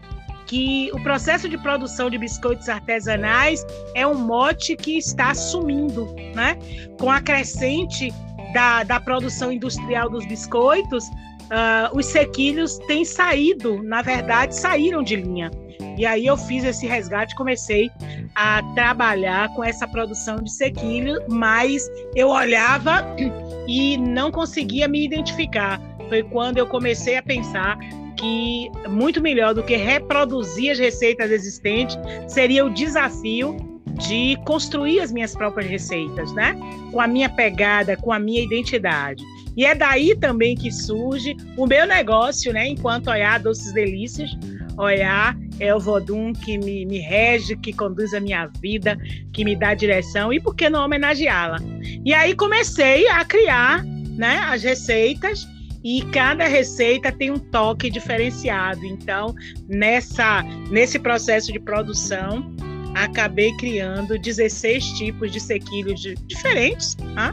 que 0.46 0.92
o 0.94 1.02
processo 1.02 1.50
de 1.50 1.58
produção 1.58 2.10
de 2.10 2.18
biscoitos 2.18 2.70
artesanais 2.70 3.66
é 3.96 4.06
um 4.06 4.16
mote 4.16 4.76
que 4.76 4.98
está 4.98 5.34
sumindo, 5.34 6.14
né? 6.36 6.58
Com 7.00 7.10
a 7.12 7.20
crescente 7.20 8.14
da, 8.54 8.84
da 8.84 9.00
produção 9.00 9.52
industrial 9.52 10.10
dos 10.10 10.26
biscoitos, 10.26 11.10
uh, 11.46 11.98
os 11.98 12.06
sequilhos 12.06 12.78
têm 12.88 13.06
saído, 13.06 13.82
na 13.84 14.02
verdade, 14.02 14.56
saíram 14.56 15.04
de 15.04 15.16
linha. 15.16 15.52
E 15.98 16.06
aí 16.06 16.26
eu 16.26 16.36
fiz 16.36 16.64
esse 16.64 16.86
resgate, 16.86 17.36
comecei 17.36 17.90
a 18.36 18.62
trabalhar 18.74 19.54
com 19.56 19.64
essa 19.64 19.88
produção 19.88 20.38
de 20.38 20.52
sequilho, 20.52 21.22
mas 21.30 21.90
eu 22.14 22.30
olhava 22.30 23.06
e 23.68 23.98
não 23.98 24.32
conseguia 24.32 24.88
me 24.88 25.06
identificar. 25.06 25.80
Foi 26.10 26.22
quando 26.22 26.58
eu 26.58 26.68
comecei 26.68 27.18
a 27.18 27.24
pensar 27.24 27.78
que 28.18 28.70
muito 28.90 29.22
melhor 29.22 29.54
do 29.54 29.64
que 29.64 29.76
reproduzir 29.76 30.72
as 30.72 30.80
receitas 30.80 31.32
existentes 31.32 31.98
seria 32.28 32.66
o 32.66 32.70
desafio 32.70 33.58
de 33.98 34.38
construir 34.46 35.00
as 35.00 35.12
minhas 35.12 35.34
próprias 35.34 35.70
receitas, 35.70 36.32
né? 36.34 36.56
Com 36.92 37.00
a 37.00 37.08
minha 37.08 37.30
pegada, 37.30 37.96
com 37.96 38.12
a 38.12 38.20
minha 38.20 38.42
identidade. 38.42 39.24
E 39.56 39.66
é 39.66 39.74
daí 39.74 40.16
também 40.16 40.56
que 40.56 40.72
surge 40.72 41.36
o 41.58 41.66
meu 41.66 41.86
negócio, 41.86 42.52
né? 42.52 42.68
Enquanto 42.68 43.10
Olhar 43.10 43.40
Doces 43.40 43.74
Delícias, 43.74 44.32
Olhar 44.78 45.38
é 45.60 45.74
o 45.74 45.80
Vodum 45.80 46.34
que 46.34 46.58
me, 46.58 46.86
me 46.86 47.00
rege, 47.00 47.56
que 47.56 47.72
conduz 47.72 48.14
a 48.14 48.20
minha 48.20 48.48
vida, 48.62 48.98
que 49.32 49.46
me 49.46 49.56
dá 49.56 49.74
direção, 49.74 50.34
e 50.34 50.40
por 50.40 50.56
que 50.56 50.70
não 50.70 50.84
homenageá-la? 50.84 51.58
E 52.04 52.14
aí 52.14 52.36
comecei 52.36 53.08
a 53.08 53.24
criar 53.24 53.84
né, 53.86 54.40
as 54.50 54.64
receitas, 54.64 55.48
e 55.86 56.02
cada 56.12 56.48
receita 56.48 57.12
tem 57.12 57.30
um 57.30 57.38
toque 57.38 57.92
diferenciado. 57.92 58.84
Então, 58.84 59.36
nessa, 59.70 60.42
nesse 60.72 60.98
processo 60.98 61.54
de 61.54 61.60
produção, 61.60 62.52
acabei 62.96 63.56
criando 63.58 64.18
16 64.18 64.84
tipos 64.98 65.32
de 65.32 65.40
sequilhos 65.40 66.02
diferentes. 66.26 66.96
Tá? 67.14 67.32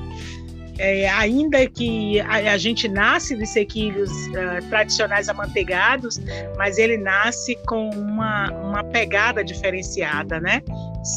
É, 0.83 1.09
ainda 1.09 1.65
que 1.69 2.19
a, 2.21 2.55
a, 2.55 2.59
gente 2.59 2.89
nasce 2.89 3.37
dos 3.37 3.51
sequilhos 3.51 4.11
uh, 4.11 4.69
tradicionais 4.69 5.29
amanteigados, 5.29 6.21
mas 6.59 6.77
ele 6.77 6.99
nasce 6.99 7.57
com 7.69 7.89
uma, 7.91 8.51
uma 8.51 8.83
pegada 8.83 9.45
diferenciada, 9.45 10.41
né? 10.41 10.61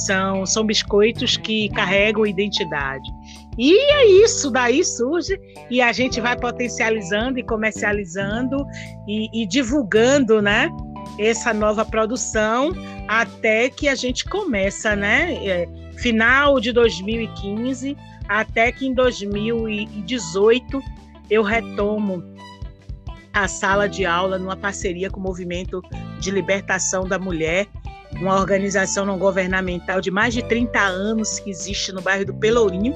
São, 0.05 0.45
são 0.45 0.63
biscoitos 0.63 1.35
que 1.37 1.67
carregam 1.69 2.27
identidade. 2.27 3.09
E 3.57 3.75
é 3.91 4.05
isso, 4.23 4.51
daí 4.51 4.83
surge 4.83 5.35
e 5.71 5.81
a 5.81 5.91
gente 5.91 6.21
vai 6.21 6.37
potencializando 6.37 7.39
e 7.39 7.43
comercializando 7.43 8.63
e, 9.07 9.41
e 9.41 9.47
divulgando, 9.47 10.43
né? 10.43 10.69
Essa 11.17 11.51
nova 11.55 11.83
produção 11.83 12.71
até 13.07 13.67
que 13.69 13.87
a 13.87 13.95
gente 13.95 14.25
começa, 14.25 14.95
né? 14.95 15.33
É, 15.43 15.67
final 15.97 16.59
de 16.59 16.71
2015 16.71 17.97
até 18.27 18.71
que 18.71 18.85
em 18.85 18.93
2018 18.93 20.81
eu 21.29 21.43
retomo 21.43 22.23
a 23.33 23.47
sala 23.47 23.89
de 23.89 24.05
aula 24.05 24.39
numa 24.39 24.55
parceria 24.55 25.09
com 25.09 25.19
o 25.19 25.23
Movimento 25.23 25.81
de 26.19 26.31
Libertação 26.31 27.05
da 27.05 27.19
Mulher, 27.19 27.67
uma 28.13 28.35
organização 28.35 29.05
não 29.05 29.19
governamental 29.19 29.99
de 29.99 30.09
mais 30.09 30.33
de 30.33 30.41
30 30.43 30.79
anos 30.79 31.39
que 31.39 31.49
existe 31.49 31.91
no 31.91 32.01
bairro 32.01 32.25
do 32.25 32.33
Pelourinho, 32.33 32.93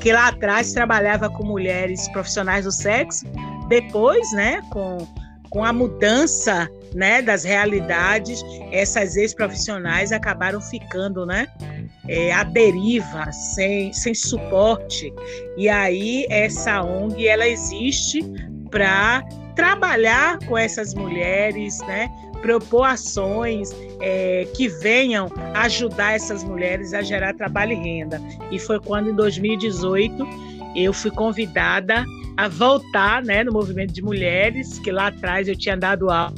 que 0.00 0.12
lá 0.12 0.28
atrás 0.28 0.72
trabalhava 0.72 1.28
com 1.28 1.44
mulheres 1.44 2.08
profissionais 2.08 2.64
do 2.64 2.72
sexo, 2.72 3.26
depois, 3.68 4.32
né, 4.32 4.62
com, 4.70 5.06
com 5.50 5.62
a 5.62 5.72
mudança 5.72 6.68
né, 6.94 7.20
das 7.20 7.44
realidades, 7.44 8.42
essas 8.72 9.16
ex-profissionais 9.16 10.10
acabaram 10.10 10.60
ficando 10.60 11.26
né, 11.26 11.48
é, 12.08 12.32
à 12.32 12.42
deriva, 12.42 13.30
sem, 13.32 13.92
sem 13.92 14.14
suporte. 14.14 15.12
E 15.56 15.68
aí 15.68 16.26
essa 16.30 16.82
ONG 16.82 17.26
ela 17.26 17.46
existe 17.46 18.22
para 18.70 19.22
trabalhar 19.54 20.38
com 20.46 20.56
essas 20.56 20.94
mulheres, 20.94 21.78
né, 21.86 22.10
propor 22.42 22.84
ações 22.84 23.70
é, 24.00 24.46
que 24.54 24.68
venham 24.68 25.30
ajudar 25.54 26.14
essas 26.14 26.44
mulheres 26.44 26.92
a 26.92 27.02
gerar 27.02 27.34
trabalho 27.34 27.72
e 27.72 27.76
renda. 27.76 28.20
E 28.50 28.58
foi 28.58 28.78
quando, 28.78 29.10
em 29.10 29.14
2018, 29.14 30.14
eu 30.76 30.92
fui 30.92 31.10
convidada 31.10 32.04
a 32.36 32.48
voltar 32.48 33.24
né, 33.24 33.42
no 33.42 33.52
movimento 33.52 33.94
de 33.94 34.02
mulheres, 34.02 34.78
que 34.78 34.92
lá 34.92 35.06
atrás 35.06 35.48
eu 35.48 35.56
tinha 35.56 35.76
dado 35.76 36.10
aula 36.10 36.34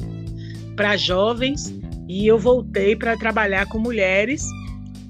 para 0.77 0.95
jovens, 0.95 1.73
e 2.07 2.25
eu 2.25 2.39
voltei 2.39 2.95
para 2.95 3.15
trabalhar 3.17 3.67
com 3.67 3.77
mulheres 3.77 4.43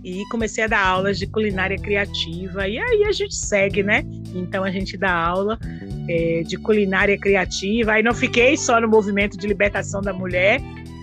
e 0.03 0.23
comecei 0.29 0.63
a 0.63 0.67
dar 0.67 0.85
aulas 0.85 1.17
de 1.19 1.27
culinária 1.27 1.77
criativa. 1.77 2.67
E 2.67 2.77
aí 2.77 3.03
a 3.03 3.11
gente 3.11 3.35
segue, 3.35 3.83
né? 3.83 4.03
Então 4.33 4.63
a 4.63 4.71
gente 4.71 4.97
dá 4.97 5.11
aula 5.11 5.59
é, 6.07 6.43
de 6.43 6.57
culinária 6.57 7.17
criativa. 7.17 7.93
Aí 7.93 8.03
não 8.03 8.13
fiquei 8.13 8.55
só 8.55 8.79
no 8.79 8.87
movimento 8.87 9.37
de 9.37 9.47
libertação 9.47 10.01
da 10.01 10.13
mulher, 10.13 10.61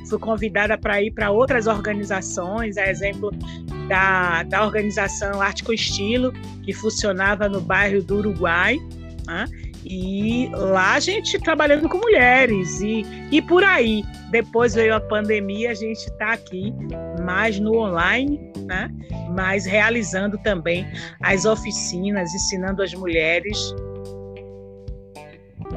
fui 0.08 0.18
convidada 0.18 0.78
para 0.78 1.02
ir 1.02 1.10
para 1.10 1.30
outras 1.30 1.66
organizações, 1.66 2.76
a 2.76 2.88
exemplo 2.88 3.30
da, 3.88 4.42
da 4.44 4.64
organização 4.64 5.40
Arte 5.40 5.62
com 5.62 5.72
Estilo, 5.72 6.32
que 6.62 6.72
funcionava 6.72 7.48
no 7.48 7.60
bairro 7.60 8.02
do 8.02 8.18
Uruguai. 8.18 8.78
Né? 9.26 9.44
E 9.88 10.50
lá 10.52 10.94
a 10.94 11.00
gente 11.00 11.38
trabalhando 11.38 11.88
com 11.88 11.98
mulheres 11.98 12.80
e, 12.80 13.04
e 13.30 13.40
por 13.40 13.62
aí. 13.62 14.02
Depois 14.30 14.74
veio 14.74 14.94
a 14.94 15.00
pandemia, 15.00 15.70
a 15.70 15.74
gente 15.74 15.98
está 15.98 16.32
aqui 16.32 16.74
mais 17.22 17.60
no 17.60 17.78
online, 17.78 18.52
né? 18.66 18.90
mas 19.34 19.64
realizando 19.64 20.38
também 20.38 20.86
as 21.22 21.44
oficinas, 21.44 22.34
ensinando 22.34 22.82
as 22.82 22.92
mulheres 22.94 23.74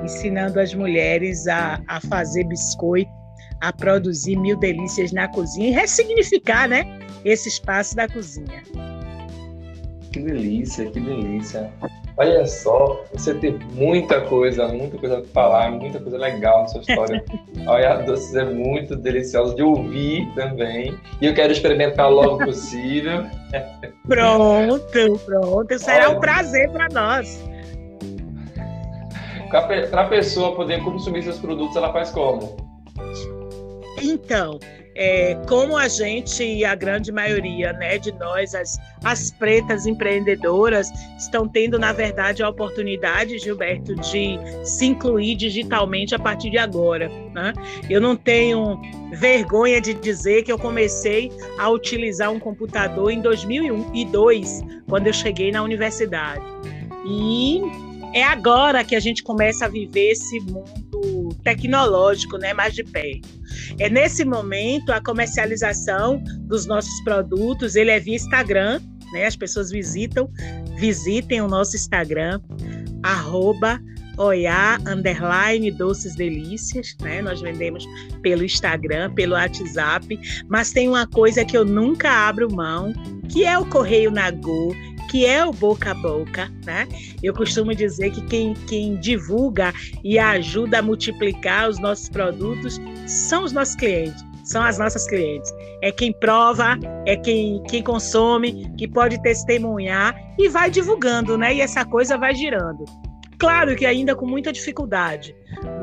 ensinando 0.04 0.60
as 0.60 0.74
mulheres 0.74 1.48
a, 1.48 1.82
a 1.88 2.00
fazer 2.00 2.44
biscoito 2.46 3.10
a 3.62 3.74
produzir 3.74 4.38
mil 4.38 4.58
delícias 4.58 5.12
na 5.12 5.28
cozinha 5.28 5.70
e 5.70 5.72
ressignificar, 5.72 6.68
né, 6.68 6.84
esse 7.25 7.50
espaço 7.50 7.96
da 7.96 8.08
cozinha. 8.08 8.63
Que 10.12 10.20
delícia, 10.20 10.89
que 10.89 11.00
delícia. 11.00 11.72
Olha 12.20 12.46
só, 12.46 13.02
você 13.14 13.34
tem 13.34 13.58
muita 13.72 14.20
coisa, 14.20 14.68
muita 14.68 14.98
coisa 14.98 15.22
para 15.22 15.32
falar, 15.32 15.72
muita 15.72 16.01
coisa 16.01 16.18
legal 16.18 16.64
na 16.64 16.68
sua 16.68 16.82
história. 16.82 17.24
Olha, 17.66 17.96
doces 18.00 18.36
é 18.36 18.44
muito 18.44 18.94
delicioso 18.98 19.55
de 19.55 19.64
ouvir 19.64 20.29
também. 20.36 21.00
E 21.22 21.27
eu 21.27 21.34
quero 21.34 21.53
experimentar 21.53 22.12
logo 22.12 22.44
possível. 22.44 23.24
Pronto, 24.05 25.20
pronto. 25.25 25.79
Será 25.79 26.10
Olha. 26.10 26.18
um 26.18 26.20
prazer 26.20 26.70
para 26.72 26.88
nós. 26.92 27.42
Para 29.50 30.01
a 30.01 30.08
pessoa 30.08 30.55
poder 30.55 30.84
consumir 30.84 31.24
seus 31.24 31.38
produtos, 31.38 31.75
ela 31.77 31.94
faz 31.94 32.10
como? 32.12 32.58
Então, 34.01 34.60
é, 35.00 35.33
como 35.48 35.77
a 35.77 35.88
gente 35.88 36.44
e 36.44 36.66
a 36.66 36.75
grande 36.75 37.09
maioria 37.09 37.72
né, 37.72 37.98
de 37.98 38.12
nós, 38.12 38.53
as, 38.53 38.77
as 39.01 39.31
pretas 39.31 39.85
empreendedoras, 39.85 40.92
estão 41.18 41.48
tendo, 41.48 41.79
na 41.79 41.94
verdade, 41.94 42.44
a 42.44 42.50
oportunidade, 42.50 43.40
Gilberto, 43.40 43.96
de 43.96 44.38
se 44.66 44.85
incluir 44.88 45.35
digitalmente 45.35 46.14
a 46.14 46.20
partir 46.20 46.50
de 46.50 46.57
agora. 46.57 47.07
Né? 47.33 47.53
Eu 47.90 48.01
não 48.01 48.14
tenho 48.14 48.77
vergonha 49.14 49.79
de 49.79 49.94
dizer 49.94 50.44
que 50.44 50.51
eu 50.51 50.59
comecei 50.59 51.31
a 51.57 51.70
utilizar 51.70 52.29
um 52.29 52.40
computador 52.40 53.09
em 53.09 53.22
2002, 53.22 54.66
quando 54.85 55.07
eu 55.07 55.14
cheguei 55.14 55.50
na 55.50 55.64
universidade. 55.64 56.44
E 57.07 57.62
é 58.14 58.24
agora 58.24 58.83
que 58.83 58.98
a 58.98 59.00
gente 59.00 59.24
começa 59.24 59.64
a 59.64 59.70
viver 59.70 60.12
esse 60.12 60.42
mundo 60.42 60.89
tecnológico, 61.44 62.38
né, 62.38 62.54
mais 62.54 62.74
de 62.74 62.84
perto. 62.84 63.28
É 63.80 63.90
nesse 63.90 64.25
momento 64.25 64.92
a 64.92 65.02
comercialização 65.02 66.22
dos 66.42 66.66
nossos 66.66 67.02
produtos, 67.04 67.75
ele 67.75 67.92
é 67.92 68.00
via 68.00 68.16
Instagram, 68.16 68.82
né? 69.12 69.25
As 69.25 69.36
pessoas 69.36 69.72
visitam, 69.72 70.30
visitem 70.78 71.42
o 71.42 71.48
nosso 71.48 71.75
Instagram, 71.75 72.40
arroba 73.04 73.80
Oiá, 74.18 74.78
underline 74.86 75.72
Doces 75.72 76.14
Delícias, 76.14 76.94
né? 77.02 77.22
Nós 77.22 77.40
vendemos 77.40 77.86
pelo 78.22 78.44
Instagram, 78.44 79.14
pelo 79.14 79.34
WhatsApp, 79.34 80.20
mas 80.50 80.74
tem 80.74 80.90
uma 80.90 81.08
coisa 81.08 81.46
que 81.46 81.56
eu 81.56 81.64
nunca 81.64 82.28
abro 82.28 82.54
mão, 82.54 82.92
que 83.30 83.46
é 83.46 83.58
o 83.58 83.66
Correio 83.66 84.12
Nagô, 84.12 84.75
que 85.09 85.25
é 85.25 85.43
o 85.43 85.51
boca 85.51 85.91
a 85.91 85.93
boca, 85.95 86.50
né? 86.65 86.87
Eu 87.22 87.33
costumo 87.33 87.74
dizer 87.74 88.11
que 88.11 88.22
quem, 88.27 88.53
quem 88.53 88.95
divulga 88.95 89.74
e 90.03 90.19
ajuda 90.19 90.79
a 90.79 90.81
multiplicar 90.81 91.67
os 91.67 91.79
nossos 91.79 92.07
produtos 92.07 92.79
são 93.07 93.43
os 93.43 93.51
nossos 93.51 93.75
clientes, 93.75 94.24
são 94.43 94.63
as 94.63 94.77
nossas 94.77 95.07
clientes. 95.07 95.51
É 95.81 95.91
quem 95.91 96.13
prova, 96.13 96.77
é 97.07 97.17
quem, 97.17 97.61
quem 97.63 97.81
consome, 97.81 98.72
que 98.77 98.87
pode 98.87 99.22
testemunhar 99.24 100.15
e 100.37 100.48
vai 100.48 100.69
divulgando, 100.69 101.37
né? 101.37 101.55
E 101.55 101.61
essa 101.61 101.83
coisa 101.83 102.15
vai 102.15 102.35
girando. 102.35 102.85
Claro 103.39 103.75
que 103.75 103.85
ainda 103.85 104.15
com 104.15 104.27
muita 104.27 104.51
dificuldade, 104.51 105.33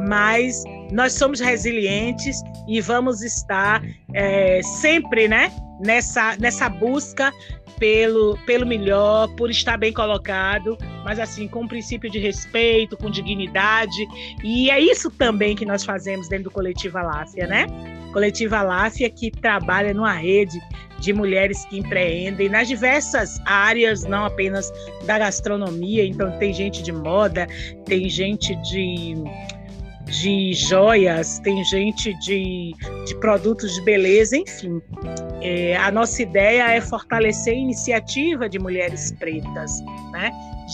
mas 0.07 0.63
nós 0.93 1.15
somos 1.15 1.41
resilientes 1.41 2.41
e 2.69 2.81
vamos 2.81 3.23
estar 3.23 3.83
é, 4.15 4.61
sempre, 4.63 5.27
né? 5.27 5.51
Nessa, 5.85 6.37
nessa 6.39 6.69
busca 6.69 7.33
pelo, 7.79 8.37
pelo 8.47 8.67
melhor, 8.67 9.29
por 9.37 9.51
estar 9.51 9.77
bem 9.77 9.93
colocado, 9.93 10.77
mas 11.05 11.19
assim, 11.19 11.47
com 11.47 11.63
um 11.63 11.69
princípio 11.69 12.11
de 12.11 12.19
respeito, 12.19 12.97
com 12.97 13.11
dignidade. 13.11 14.07
E 14.43 14.71
é 14.71 14.81
isso 14.81 15.11
também 15.11 15.55
que 15.55 15.65
nós 15.65 15.85
fazemos 15.85 16.29
dentro 16.29 16.45
do 16.45 16.51
Coletivo 16.51 16.99
Aláfia, 16.99 17.47
né? 17.47 17.67
Coletiva 18.13 18.59
Aláfia 18.59 19.11
que 19.11 19.31
trabalha 19.31 19.93
numa 19.93 20.13
rede 20.13 20.59
de 20.99 21.13
mulheres 21.13 21.65
que 21.67 21.79
empreendem 21.79 22.49
nas 22.49 22.67
diversas 22.69 23.39
áreas, 23.45 24.05
não 24.05 24.25
apenas 24.25 24.73
da 25.05 25.19
gastronomia. 25.19 26.05
Então, 26.05 26.31
tem 26.39 26.53
gente 26.53 26.83
de 26.83 26.93
moda, 26.93 27.47
tem 27.85 28.09
gente 28.09 28.55
de 28.63 29.15
de 30.07 30.55
joias, 30.55 31.39
tem 31.41 31.65
gente 31.65 32.15
de, 32.21 32.73
de 33.07 33.15
produtos 33.17 33.75
de 33.75 33.83
beleza, 33.83 34.37
enfim. 34.37 34.81
É, 35.43 35.77
a 35.77 35.91
nossa 35.91 36.23
ideia 36.23 36.71
é 36.73 36.81
fortalecer 36.81 37.55
a 37.55 37.57
iniciativa 37.57 38.49
de 38.49 38.59
mulheres 38.59 39.13
pretas, 39.13 39.81
né? 40.13 40.31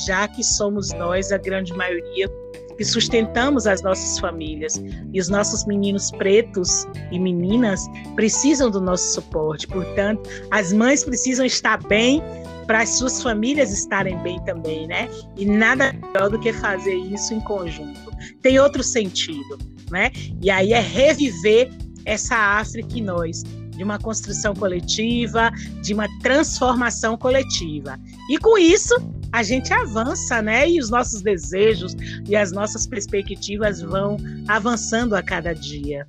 já 0.07 0.27
que 0.27 0.43
somos 0.43 0.93
nós, 0.93 1.33
a 1.33 1.39
grande 1.39 1.73
maioria, 1.75 2.29
que 2.77 2.85
sustentamos 2.85 3.67
as 3.67 3.83
nossas 3.83 4.19
famílias. 4.19 4.83
E 5.13 5.21
os 5.21 5.29
nossos 5.29 5.65
meninos 5.67 6.11
pretos 6.11 6.87
e 7.11 7.19
meninas 7.19 7.87
precisam 8.15 8.71
do 8.71 8.81
nosso 8.81 9.15
suporte. 9.15 9.67
Portanto, 9.67 10.29
as 10.51 10.73
mães 10.73 11.05
precisam 11.05 11.45
estar 11.45 11.83
bem 11.87 12.23
para 12.67 12.83
as 12.83 12.91
suas 12.91 13.23
famílias 13.23 13.73
estarem 13.73 14.17
bem 14.23 14.43
também, 14.45 14.87
né? 14.87 15.09
E 15.37 15.45
nada 15.45 15.93
melhor 15.93 16.31
do 16.31 16.39
que 16.39 16.53
fazer 16.53 16.95
isso 16.95 17.35
em 17.35 17.41
conjunto. 17.41 18.01
Tem 18.41 18.59
outro 18.59 18.83
sentido, 18.83 19.59
né? 19.91 20.11
E 20.41 20.51
aí 20.51 20.73
é 20.73 20.81
reviver 20.81 21.71
essa 22.05 22.37
África 22.37 22.99
em 22.99 23.03
nós, 23.03 23.43
de 23.77 23.83
uma 23.83 23.99
construção 23.99 24.55
coletiva, 24.55 25.51
de 25.83 25.93
uma 25.95 26.07
transformação 26.21 27.17
coletiva. 27.17 27.99
E 28.31 28.39
com 28.39 28.57
isso, 28.59 28.95
a 29.33 29.43
gente 29.43 29.73
avança, 29.73 30.43
né? 30.43 30.69
E 30.69 30.79
os 30.79 30.91
nossos 30.91 31.23
desejos 31.23 31.97
e 32.29 32.37
as 32.37 32.53
nossas 32.53 32.87
perspectivas 32.87 33.81
vão 33.81 34.17
avançando 34.47 35.15
a 35.15 35.23
cada 35.23 35.55
dia. 35.55 36.07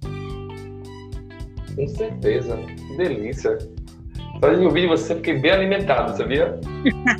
Com 1.75 1.87
certeza. 1.87 2.57
Que 2.57 2.97
delícia. 2.97 3.57
Só 4.39 4.53
de 4.53 4.65
ouvir 4.65 4.87
você, 4.87 5.15
fiquei 5.15 5.39
bem 5.39 5.51
alimentado, 5.51 6.17
sabia? 6.17 6.59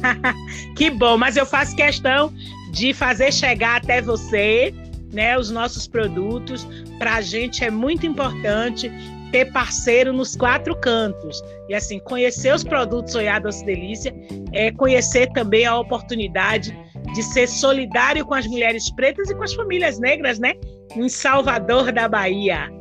que 0.76 0.90
bom, 0.90 1.18
mas 1.18 1.38
eu 1.38 1.46
faço 1.46 1.76
questão 1.76 2.34
de 2.72 2.94
fazer 2.94 3.32
chegar 3.32 3.78
até 3.78 4.02
você 4.02 4.74
né, 5.14 5.38
os 5.38 5.50
nossos 5.50 5.88
produtos. 5.88 6.68
Para 7.00 7.16
a 7.16 7.22
gente 7.22 7.64
é 7.64 7.72
muito 7.72 8.06
importante 8.06 8.92
ter 9.34 9.52
parceiro 9.52 10.14
nos 10.14 10.36
quatro 10.36 10.74
cantos. 10.80 11.42
E 11.68 11.74
assim, 11.74 12.00
conhecer 12.00 12.54
os 12.54 12.64
produtos 12.64 13.16
Oiá 13.16 13.40
Doce 13.40 13.66
Delícia 13.66 14.14
é 14.54 14.72
conhecer 14.72 15.28
também 15.34 15.66
a 15.66 15.78
oportunidade 15.78 16.78
de 17.14 17.24
ser 17.24 17.48
solidário 17.48 18.26
com 18.26 18.36
as 18.36 18.48
mulheres 18.48 18.90
pretas 18.96 19.30
e 19.30 19.36
com 19.36 19.44
as 19.44 19.54
famílias 19.54 20.00
negras, 20.00 20.40
né? 20.40 20.54
em 20.96 21.10
Salvador 21.10 21.92
da 21.92 22.08
Bahia. 22.08 22.72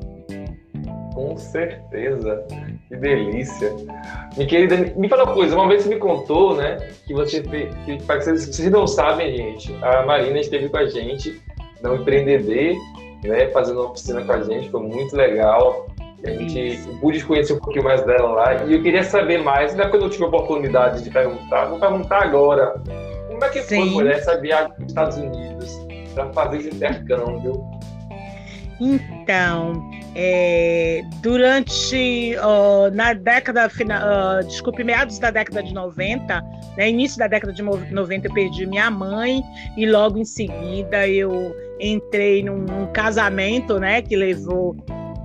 Com 1.15 1.37
certeza. 1.37 2.45
Que 2.89 2.97
delícia. 2.97 3.75
Minha 4.37 4.49
querida, 4.49 4.77
me 4.97 5.09
fala 5.09 5.25
uma 5.25 5.35
coisa. 5.35 5.55
Uma 5.55 5.69
vez 5.69 5.83
você 5.83 5.89
me 5.89 5.99
contou, 5.99 6.57
né, 6.57 6.77
que 7.07 7.13
você 7.13 7.43
fez. 7.43 7.75
Que, 7.85 7.99
vocês, 7.99 8.47
vocês 8.47 8.71
não 8.71 8.87
sabem, 8.87 9.35
gente, 9.35 9.75
a 9.83 10.05
Marina 10.05 10.39
esteve 10.41 10.69
com 10.69 10.77
a 10.77 10.87
gente 10.87 11.41
no 11.83 11.97
Empreender, 11.97 12.77
né, 13.25 13.49
fazendo 13.49 13.81
uma 13.81 13.91
oficina 13.91 14.23
com 14.23 14.33
a 14.33 14.43
gente. 14.43 14.71
Foi 14.71 14.83
muito 14.83 15.15
legal. 15.17 15.87
A 16.25 16.31
gente 16.31 16.79
pude 17.01 17.25
conhecer 17.25 17.55
um 17.55 17.59
pouquinho 17.59 17.85
mais 17.85 18.05
dela 18.05 18.33
lá. 18.33 18.65
E 18.65 18.75
eu 18.75 18.83
queria 18.83 19.03
saber 19.03 19.43
mais, 19.43 19.73
ainda 19.73 19.89
quando 19.89 20.05
eu 20.05 20.11
tive 20.11 20.25
a 20.25 20.29
oportunidade 20.29 21.03
de 21.03 21.11
perguntar, 21.11 21.67
vou 21.67 21.81
perguntar 21.81 22.23
agora. 22.23 22.75
Como 23.29 23.45
é 23.45 23.49
que 23.49 23.63
Sim. 23.63 23.81
foi, 23.81 23.91
mulher, 23.91 24.19
essa 24.19 24.41
viagem 24.41 24.73
para 24.73 24.83
os 24.83 24.89
Estados 24.89 25.17
Unidos 25.17 25.87
para 26.15 26.33
fazer 26.33 26.59
esse 26.59 26.69
intercâmbio? 26.69 27.65
Então, 28.81 29.91
é, 30.15 31.03
durante, 31.23 32.37
na 32.93 33.13
década, 33.13 33.69
final, 33.69 34.43
desculpe, 34.43 34.83
meados 34.83 35.19
da 35.19 35.31
década 35.31 35.63
de 35.63 35.73
90, 35.73 36.43
né, 36.77 36.91
início 36.91 37.19
da 37.19 37.29
década 37.29 37.53
de 37.53 37.63
90 37.63 38.27
eu 38.27 38.35
perdi 38.35 38.67
minha 38.67 38.91
mãe 38.91 39.43
e 39.77 39.87
logo 39.87 40.19
em 40.19 40.25
seguida 40.25 41.07
eu 41.07 41.55
entrei 41.81 42.43
num, 42.43 42.59
num 42.59 42.87
casamento, 42.93 43.79
né, 43.79 44.03
que 44.03 44.17
levou 44.17 44.77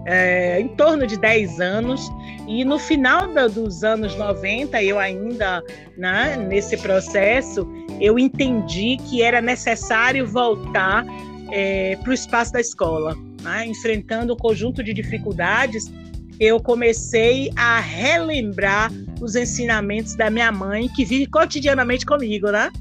é, 0.08 0.60
em 0.62 0.70
torno 0.70 1.06
de 1.06 1.18
10 1.18 1.60
anos. 1.60 2.10
E 2.48 2.64
no 2.64 2.80
final 2.80 3.32
da, 3.34 3.48
dos 3.48 3.84
anos 3.84 4.16
90, 4.16 4.82
eu 4.82 4.98
ainda 4.98 5.62
né, 5.98 6.38
nesse 6.38 6.78
processo, 6.78 7.68
eu 8.00 8.18
entendi 8.18 8.98
que 8.98 9.22
era 9.22 9.42
necessário 9.42 10.26
voltar 10.26 11.06
é, 11.52 11.98
para 11.98 12.10
o 12.10 12.14
espaço 12.14 12.54
da 12.54 12.62
escola. 12.62 13.16
Né? 13.44 13.68
Enfrentando 13.68 14.34
um 14.34 14.38
conjunto 14.38 14.82
de 14.82 14.94
dificuldades, 14.94 15.92
eu 16.40 16.60
comecei 16.62 17.52
a 17.58 17.80
relembrar 17.82 18.90
os 19.20 19.36
ensinamentos 19.36 20.16
da 20.16 20.30
minha 20.30 20.52
mãe, 20.52 20.88
que 20.88 21.04
vive 21.04 21.26
cotidianamente 21.26 22.06
comigo, 22.06 22.50
né? 22.50 22.72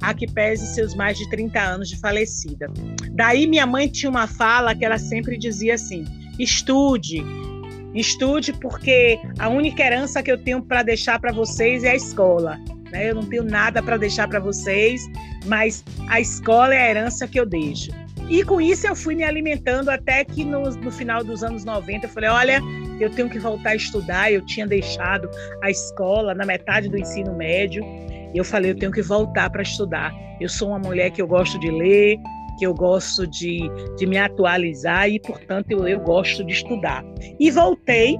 a 0.00 0.14
que 0.14 0.28
pese 0.28 0.64
seus 0.74 0.94
mais 0.94 1.18
de 1.18 1.28
30 1.28 1.60
anos 1.60 1.88
de 1.88 1.98
falecida. 1.98 2.70
Daí 3.10 3.48
minha 3.48 3.66
mãe 3.66 3.88
tinha 3.88 4.08
uma 4.08 4.28
fala 4.28 4.72
que 4.72 4.84
ela 4.84 4.96
sempre 4.96 5.36
dizia 5.36 5.74
assim: 5.74 6.04
Estude. 6.38 7.24
Estude 7.94 8.52
porque 8.52 9.18
a 9.38 9.48
única 9.48 9.82
herança 9.82 10.22
que 10.22 10.30
eu 10.30 10.38
tenho 10.38 10.62
para 10.62 10.82
deixar 10.82 11.18
para 11.18 11.32
vocês 11.32 11.84
é 11.84 11.90
a 11.90 11.96
escola. 11.96 12.58
Né? 12.90 13.10
Eu 13.10 13.14
não 13.14 13.24
tenho 13.24 13.42
nada 13.42 13.82
para 13.82 13.96
deixar 13.96 14.28
para 14.28 14.40
vocês, 14.40 15.02
mas 15.46 15.84
a 16.08 16.20
escola 16.20 16.74
é 16.74 16.82
a 16.86 16.90
herança 16.90 17.26
que 17.26 17.38
eu 17.38 17.46
deixo. 17.46 17.90
E 18.28 18.44
com 18.44 18.60
isso 18.60 18.86
eu 18.86 18.94
fui 18.94 19.14
me 19.14 19.24
alimentando 19.24 19.88
até 19.88 20.22
que 20.22 20.44
no, 20.44 20.62
no 20.70 20.90
final 20.90 21.24
dos 21.24 21.42
anos 21.42 21.64
90 21.64 22.06
eu 22.06 22.10
falei: 22.10 22.28
olha, 22.28 22.60
eu 23.00 23.10
tenho 23.10 23.28
que 23.28 23.38
voltar 23.38 23.70
a 23.70 23.76
estudar. 23.76 24.30
Eu 24.30 24.44
tinha 24.44 24.66
deixado 24.66 25.30
a 25.62 25.70
escola 25.70 26.34
na 26.34 26.44
metade 26.44 26.88
do 26.88 26.98
ensino 26.98 27.34
médio. 27.34 27.82
Eu 28.34 28.44
falei: 28.44 28.72
eu 28.72 28.76
tenho 28.76 28.92
que 28.92 29.00
voltar 29.00 29.48
para 29.48 29.62
estudar. 29.62 30.12
Eu 30.40 30.48
sou 30.48 30.68
uma 30.68 30.78
mulher 30.78 31.10
que 31.10 31.22
eu 31.22 31.26
gosto 31.26 31.58
de 31.58 31.70
ler, 31.70 32.18
que 32.58 32.66
eu 32.66 32.74
gosto 32.74 33.26
de, 33.26 33.60
de 33.96 34.06
me 34.06 34.18
atualizar 34.18 35.08
e, 35.08 35.20
portanto, 35.20 35.70
eu, 35.70 35.86
eu 35.86 36.00
gosto 36.00 36.44
de 36.44 36.52
estudar. 36.52 37.04
E 37.38 37.50
voltei 37.50 38.18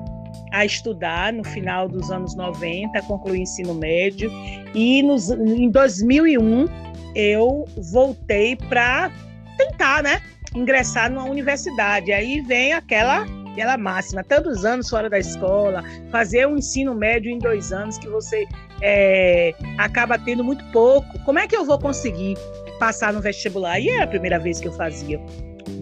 a 0.53 0.65
estudar 0.65 1.33
no 1.33 1.45
final 1.45 1.89
dos 1.89 2.11
anos 2.11 2.35
90, 2.37 3.03
concluí 3.03 3.41
ensino 3.41 3.75
médio 3.75 4.31
e 4.75 5.03
nos, 5.03 5.31
em 5.31 5.71
2001 5.71 6.67
eu 7.15 7.65
voltei 7.93 8.57
para 8.57 9.11
tentar, 9.57 10.03
né, 10.03 10.23
ingressar 10.55 11.11
numa 11.11 11.25
universidade. 11.25 12.13
Aí 12.13 12.41
vem 12.41 12.73
aquela 12.73 13.27
aquela 13.59 13.77
máxima, 13.77 14.23
tantos 14.23 14.65
anos 14.65 14.89
fora 14.89 15.11
da 15.11 15.19
escola, 15.19 15.83
fazer 16.13 16.47
um 16.47 16.57
ensino 16.57 16.95
médio 16.95 17.29
em 17.29 17.39
dois 17.39 17.73
anos 17.73 17.99
que 17.99 18.09
você 18.09 18.47
é, 18.81 19.53
acaba 19.77 20.17
tendo 20.17 20.45
muito 20.45 20.65
pouco. 20.67 21.19
Como 21.25 21.41
é 21.41 21.47
que 21.49 21.57
eu 21.57 21.65
vou 21.65 21.77
conseguir 21.77 22.37
passar 22.79 23.13
no 23.13 23.21
vestibular. 23.21 23.81
E 23.81 23.89
era 23.89 24.05
a 24.05 24.07
primeira 24.07 24.39
vez 24.39 24.61
que 24.61 24.69
eu 24.69 24.73
fazia. 24.73 25.21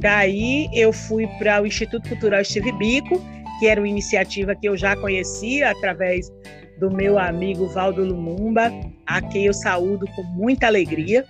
Daí 0.01 0.69
eu 0.73 0.93
fui 0.93 1.27
para 1.39 1.63
o 1.63 1.67
Instituto 1.67 2.09
Cultural 2.09 2.45
Steve 2.45 2.73
Bico, 2.73 3.21
que 3.59 3.67
era 3.67 3.81
uma 3.81 3.89
iniciativa 3.89 4.55
que 4.55 4.69
eu 4.69 4.77
já 4.77 4.97
conhecia 4.97 5.71
através 5.71 6.31
do 6.79 6.91
meu 6.91 7.19
amigo 7.19 7.67
Valdo 7.69 8.05
Lumumba, 8.05 8.71
a 9.07 9.23
quem 9.23 9.47
eu 9.47 9.55
saúdo 9.55 10.07
com 10.15 10.23
muita 10.23 10.67
alegria. 10.67 11.25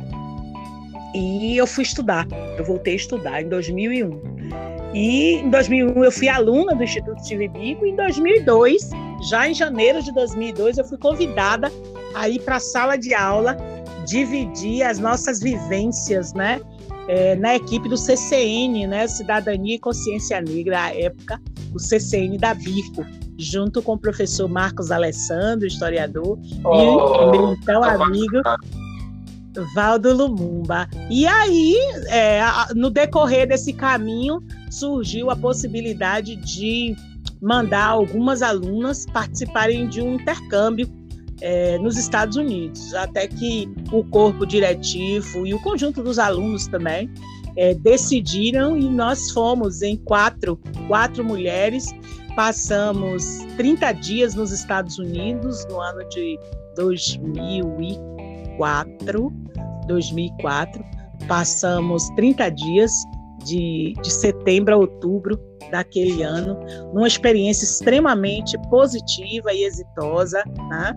E 1.14 1.56
eu 1.56 1.66
fui 1.66 1.84
estudar. 1.84 2.26
Eu 2.58 2.64
voltei 2.64 2.94
a 2.94 2.96
estudar 2.96 3.42
em 3.42 3.48
2001. 3.48 4.36
E 4.92 5.34
em 5.34 5.50
2001 5.50 6.04
eu 6.04 6.12
fui 6.12 6.28
aluna 6.28 6.74
do 6.74 6.82
Instituto 6.82 7.24
Steve 7.24 7.48
Bico 7.48 7.84
e 7.84 7.90
em 7.90 7.96
2002, 7.96 8.90
já 9.28 9.48
em 9.48 9.54
janeiro 9.54 10.02
de 10.02 10.12
2002, 10.12 10.78
eu 10.78 10.84
fui 10.84 10.98
convidada 10.98 11.70
a 12.14 12.28
ir 12.28 12.40
para 12.40 12.56
a 12.56 12.60
sala 12.60 12.96
de 12.96 13.12
aula 13.14 13.56
dividir 14.06 14.82
as 14.82 14.98
nossas 14.98 15.40
vivências, 15.40 16.32
né? 16.32 16.60
É, 17.08 17.36
na 17.36 17.54
equipe 17.54 17.88
do 17.88 17.96
CCN, 17.96 18.86
né? 18.86 19.06
Cidadania 19.06 19.76
e 19.76 19.78
Consciência 19.78 20.40
Negra, 20.40 20.84
à 20.84 20.94
época, 20.94 21.40
o 21.74 21.78
CCN 21.78 22.38
da 22.38 22.54
Bico, 22.54 23.04
junto 23.38 23.82
com 23.82 23.92
o 23.92 23.98
professor 23.98 24.48
Marcos 24.48 24.90
Alessandro, 24.90 25.66
historiador, 25.66 26.38
oh, 26.64 26.74
e 26.74 27.30
meu 27.30 27.52
então 27.52 27.84
amigo 27.84 28.40
Valdo 29.74 30.14
Lumumba. 30.14 30.88
E 31.10 31.26
aí, 31.26 31.76
é, 32.08 32.40
no 32.74 32.90
decorrer 32.90 33.48
desse 33.48 33.72
caminho, 33.72 34.42
surgiu 34.70 35.30
a 35.30 35.36
possibilidade 35.36 36.36
de 36.36 36.94
mandar 37.40 37.86
algumas 37.86 38.42
alunas 38.42 39.06
participarem 39.06 39.88
de 39.88 40.00
um 40.00 40.14
intercâmbio 40.14 40.88
é, 41.40 41.78
nos 41.78 41.96
Estados 41.96 42.36
Unidos, 42.36 42.92
até 42.94 43.26
que 43.26 43.68
o 43.92 44.04
corpo 44.04 44.46
diretivo 44.46 45.46
e 45.46 45.54
o 45.54 45.58
conjunto 45.60 46.02
dos 46.02 46.18
alunos 46.18 46.66
também 46.66 47.10
é, 47.56 47.72
decidiram 47.74 48.76
e 48.76 48.88
nós 48.88 49.30
fomos 49.30 49.82
em 49.82 49.96
quatro, 49.96 50.60
quatro 50.88 51.24
mulheres, 51.24 51.94
passamos 52.34 53.46
30 53.56 53.92
dias 53.92 54.34
nos 54.34 54.50
Estados 54.52 54.98
Unidos 54.98 55.64
no 55.70 55.80
ano 55.80 56.06
de 56.08 56.36
2004, 56.76 59.32
2004, 59.86 60.84
passamos 61.26 62.10
30 62.10 62.50
dias 62.50 62.92
de, 63.46 63.94
de 64.02 64.12
setembro 64.12 64.74
a 64.74 64.76
outubro 64.76 65.38
daquele 65.70 66.22
ano, 66.22 66.58
numa 66.92 67.06
experiência 67.06 67.64
extremamente 67.64 68.58
positiva 68.68 69.52
e 69.52 69.64
exitosa. 69.64 70.42
Né? 70.68 70.92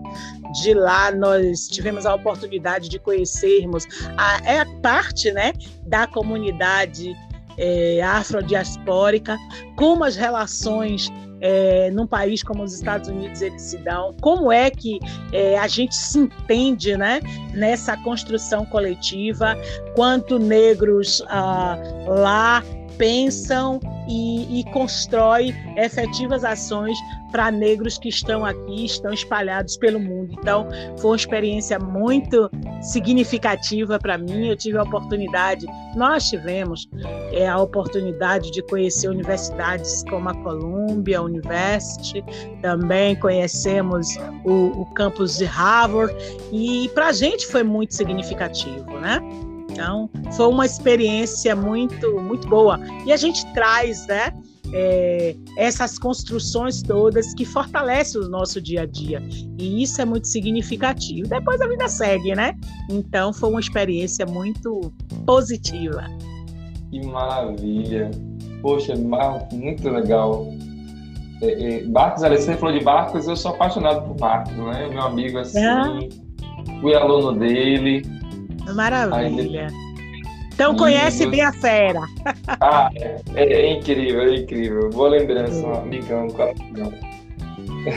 De 0.62 0.74
lá 0.74 1.12
nós 1.12 1.68
tivemos 1.68 2.04
a 2.04 2.14
oportunidade 2.14 2.88
de 2.88 2.98
conhecermos 2.98 3.86
a, 4.16 4.38
é 4.44 4.64
parte 4.82 5.30
né, 5.32 5.52
da 5.86 6.06
comunidade 6.06 7.16
é, 7.56 8.02
afrodiaspórica, 8.02 9.36
como 9.76 10.04
as 10.04 10.16
relações 10.16 11.08
é, 11.40 11.90
num 11.90 12.06
país 12.06 12.42
como 12.42 12.62
os 12.62 12.74
Estados 12.74 13.08
Unidos 13.08 13.40
eles 13.40 13.62
se 13.62 13.78
dão, 13.78 14.14
como 14.20 14.52
é 14.52 14.70
que 14.70 14.98
é, 15.32 15.58
a 15.58 15.66
gente 15.66 15.94
se 15.94 16.18
entende 16.18 16.96
né, 16.96 17.20
nessa 17.54 17.96
construção 17.98 18.64
coletiva, 18.66 19.56
quanto 19.94 20.38
negros 20.38 21.22
ah, 21.28 21.78
lá 22.06 22.62
pensam 22.98 23.80
e, 24.08 24.60
e 24.60 24.64
constrói 24.72 25.54
efetivas 25.76 26.44
ações 26.44 26.96
para 27.30 27.50
negros 27.50 27.96
que 27.96 28.08
estão 28.08 28.44
aqui, 28.44 28.84
estão 28.84 29.12
espalhados 29.12 29.76
pelo 29.76 30.00
mundo. 30.00 30.34
Então, 30.38 30.66
foi 30.98 31.10
uma 31.10 31.16
experiência 31.16 31.78
muito 31.78 32.50
significativa 32.82 33.98
para 33.98 34.18
mim. 34.18 34.48
Eu 34.48 34.56
tive 34.56 34.78
a 34.78 34.82
oportunidade, 34.82 35.66
nós 35.94 36.28
tivemos 36.28 36.88
é, 37.32 37.48
a 37.48 37.58
oportunidade 37.58 38.50
de 38.50 38.62
conhecer 38.62 39.08
universidades 39.08 40.02
como 40.08 40.28
a 40.28 40.34
Columbia 40.34 41.22
University, 41.22 42.24
também 42.60 43.14
conhecemos 43.16 44.08
o, 44.44 44.82
o 44.82 44.86
campus 44.94 45.38
de 45.38 45.44
Harvard, 45.44 46.14
e 46.52 46.90
para 46.94 47.08
a 47.08 47.12
gente 47.12 47.46
foi 47.46 47.62
muito 47.62 47.94
significativo, 47.94 48.98
né? 48.98 49.20
Então, 49.70 50.10
foi 50.32 50.48
uma 50.48 50.66
experiência 50.66 51.54
muito, 51.54 52.20
muito 52.20 52.48
boa. 52.48 52.80
E 53.06 53.12
a 53.12 53.16
gente 53.16 53.44
traz, 53.52 54.06
né? 54.06 54.32
É, 54.72 55.34
essas 55.56 55.98
construções 55.98 56.80
todas 56.80 57.34
que 57.34 57.44
fortalecem 57.44 58.20
o 58.20 58.28
nosso 58.28 58.60
dia 58.60 58.82
a 58.82 58.86
dia. 58.86 59.20
E 59.58 59.82
isso 59.82 60.00
é 60.00 60.04
muito 60.04 60.28
significativo. 60.28 61.28
Depois 61.28 61.60
a 61.60 61.66
vida 61.66 61.88
segue, 61.88 62.36
né? 62.36 62.56
Então 62.88 63.32
foi 63.32 63.50
uma 63.50 63.58
experiência 63.58 64.24
muito 64.26 64.92
positiva. 65.26 66.04
Que 66.90 67.04
maravilha! 67.04 68.12
Poxa, 68.62 68.94
muito 69.52 69.88
legal. 69.88 70.46
É, 71.42 71.78
é, 71.78 71.84
barcos, 71.86 72.22
Alessandro 72.22 72.60
falou 72.60 72.78
de 72.78 72.84
barcos, 72.84 73.26
eu 73.26 73.34
sou 73.34 73.52
apaixonado 73.52 74.06
por 74.06 74.14
barcos, 74.18 74.52
né? 74.52 74.88
Meu 74.88 75.02
amigo 75.02 75.38
assim, 75.38 75.64
ah. 75.64 75.98
fui 76.80 76.94
aluno 76.94 77.32
dele 77.36 78.02
Maravilha. 78.74 79.68
Então 80.52 80.76
conhece 80.76 81.26
bem 81.26 81.40
a 81.40 81.52
fera. 81.52 82.02
Ah, 82.60 82.90
é, 82.94 83.20
é, 83.34 83.72
incrível, 83.72 84.20
é 84.20 84.34
incrível. 84.36 84.90
Boa 84.90 85.08
lembrança, 85.08 85.66
um 85.66 85.74
amigão, 85.74 86.28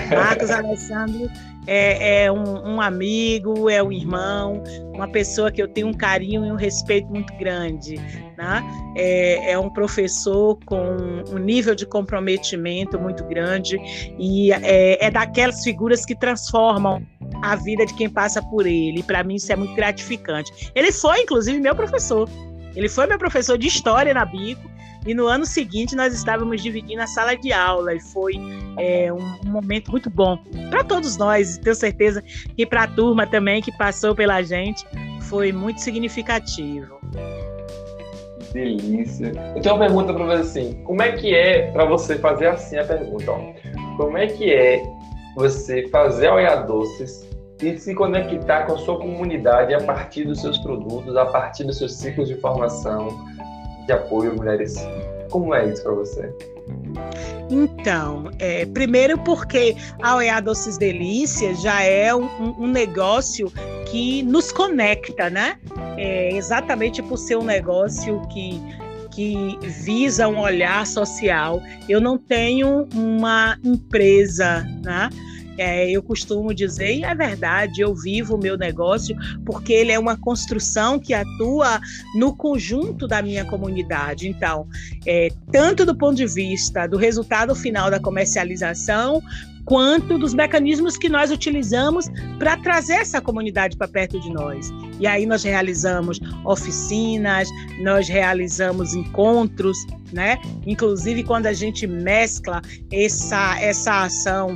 Marcos 0.09 0.49
Alessandro 0.49 1.29
é, 1.67 2.25
é 2.25 2.31
um, 2.31 2.75
um, 2.75 2.81
amigo, 2.81 3.69
é 3.69 3.81
um 3.81 3.91
irmão, 3.91 4.61
uma 4.93 5.07
pessoa 5.07 5.51
que 5.51 5.61
eu 5.61 5.67
tenho 5.67 5.87
um 5.87 5.93
carinho 5.93 6.45
e 6.45 6.51
um 6.51 6.55
respeito 6.55 7.07
muito 7.07 7.33
grande. 7.37 7.95
Né? 8.37 8.93
É, 8.95 9.51
é 9.51 9.59
um 9.59 9.69
professor 9.69 10.57
com 10.65 10.97
um 11.29 11.37
nível 11.37 11.75
de 11.75 11.85
comprometimento 11.85 12.99
muito 12.99 13.23
grande 13.25 13.77
e 14.17 14.51
é, 14.51 15.05
é 15.05 15.11
daquelas 15.11 15.63
figuras 15.63 16.05
que 16.05 16.15
transformam 16.15 17.05
a 17.43 17.57
vida 17.57 17.85
de 17.85 17.93
quem 17.93 18.09
passa 18.09 18.41
por 18.41 18.65
ele. 18.65 19.03
Para 19.03 19.21
mim, 19.21 19.35
isso 19.35 19.51
é 19.51 19.55
muito 19.55 19.75
gratificante. 19.75 20.71
Ele 20.73 20.91
foi, 20.91 21.21
inclusive, 21.21 21.59
meu 21.59 21.75
professor. 21.75 22.29
Ele 22.73 22.87
foi 22.87 23.05
meu 23.05 23.19
professor 23.19 23.57
de 23.57 23.67
história 23.67 24.13
na 24.13 24.25
Bico 24.25 24.71
e 25.05 25.13
no 25.13 25.27
ano 25.27 25.45
seguinte 25.45 25.95
nós 25.95 26.13
estávamos 26.13 26.63
dividindo 26.63 27.01
a 27.01 27.07
sala 27.07 27.35
de 27.35 27.51
aula 27.51 27.93
e 27.93 27.99
foi 27.99 28.33
é, 28.79 29.11
um, 29.11 29.51
momento 29.51 29.91
muito 29.91 30.09
bom 30.09 30.37
para 30.69 30.83
todos 30.83 31.17
nós. 31.17 31.57
Tenho 31.57 31.75
certeza 31.75 32.23
que 32.55 32.65
para 32.65 32.83
a 32.83 32.87
turma 32.87 33.27
também 33.27 33.61
que 33.61 33.71
passou 33.77 34.15
pela 34.15 34.41
gente 34.41 34.85
foi 35.23 35.51
muito 35.51 35.81
significativo. 35.81 36.97
Delícia. 38.53 39.33
Eu 39.55 39.61
tenho 39.61 39.75
uma 39.75 39.85
pergunta 39.85 40.13
para 40.13 40.25
você 40.25 40.59
assim: 40.59 40.83
como 40.83 41.01
é 41.01 41.11
que 41.11 41.35
é 41.35 41.71
para 41.71 41.85
você 41.85 42.17
fazer 42.17 42.47
assim 42.47 42.77
a 42.77 42.85
pergunta? 42.85 43.31
Ó, 43.31 43.53
como 43.97 44.17
é 44.17 44.27
que 44.27 44.51
é 44.51 44.81
você 45.35 45.87
fazer 45.89 46.27
a 46.27 46.55
Doces 46.57 47.32
e 47.63 47.79
se 47.79 47.95
conectar 47.95 48.65
com 48.65 48.73
a 48.73 48.77
sua 48.77 48.97
comunidade 48.97 49.73
a 49.73 49.81
partir 49.81 50.25
dos 50.25 50.41
seus 50.41 50.57
produtos, 50.57 51.15
a 51.15 51.25
partir 51.25 51.63
dos 51.63 51.77
seus 51.77 51.93
ciclos 51.95 52.27
de 52.27 52.35
formação, 52.35 53.25
de 53.85 53.93
apoio 53.93 54.31
a 54.31 54.35
mulheres. 54.35 54.75
Como 55.29 55.53
é 55.55 55.69
isso 55.69 55.81
para 55.81 55.93
você? 55.93 56.33
Então, 57.49 58.29
é, 58.39 58.65
primeiro 58.65 59.17
porque 59.17 59.75
a 60.01 60.17
OEA 60.17 60.41
Doces 60.41 60.77
Delícias 60.77 61.61
já 61.61 61.81
é 61.81 62.13
um, 62.13 62.27
um, 62.59 62.67
negócio 62.67 63.51
que 63.89 64.23
nos 64.23 64.51
conecta, 64.51 65.29
né? 65.29 65.57
É, 65.97 66.35
exatamente 66.35 67.01
por 67.01 67.17
ser 67.17 67.37
um 67.37 67.43
negócio 67.43 68.21
que, 68.27 68.61
que 69.11 69.57
visa 69.61 70.27
um 70.27 70.39
olhar 70.39 70.85
social. 70.85 71.61
Eu 71.89 71.99
não 71.99 72.17
tenho 72.17 72.87
uma 72.93 73.57
empresa, 73.63 74.67
né? 74.83 75.09
É, 75.57 75.89
eu 75.89 76.01
costumo 76.01 76.53
dizer, 76.53 76.95
e 76.95 77.03
é 77.03 77.13
verdade, 77.13 77.81
eu 77.81 77.93
vivo 77.93 78.35
o 78.35 78.37
meu 78.37 78.57
negócio 78.57 79.15
porque 79.45 79.73
ele 79.73 79.91
é 79.91 79.99
uma 79.99 80.17
construção 80.17 80.99
que 80.99 81.13
atua 81.13 81.79
no 82.15 82.35
conjunto 82.35 83.07
da 83.07 83.21
minha 83.21 83.45
comunidade. 83.45 84.27
Então, 84.27 84.67
é, 85.05 85.29
tanto 85.51 85.85
do 85.85 85.95
ponto 85.95 86.15
de 86.15 86.25
vista 86.25 86.87
do 86.87 86.97
resultado 86.97 87.53
final 87.55 87.91
da 87.91 87.99
comercialização, 87.99 89.21
quanto 89.65 90.17
dos 90.17 90.33
mecanismos 90.33 90.97
que 90.97 91.07
nós 91.07 91.31
utilizamos 91.31 92.05
para 92.37 92.57
trazer 92.57 92.95
essa 92.95 93.21
comunidade 93.21 93.77
para 93.77 93.87
perto 93.87 94.19
de 94.19 94.29
nós. 94.29 94.69
E 94.99 95.07
aí 95.07 95.25
nós 95.25 95.43
realizamos 95.43 96.19
oficinas, 96.45 97.47
nós 97.79 98.07
realizamos 98.07 98.93
encontros, 98.93 99.77
né? 100.11 100.37
Inclusive 100.65 101.23
quando 101.23 101.47
a 101.47 101.53
gente 101.53 101.87
mescla 101.87 102.61
essa 102.91 103.59
essa 103.61 104.03
ação 104.03 104.55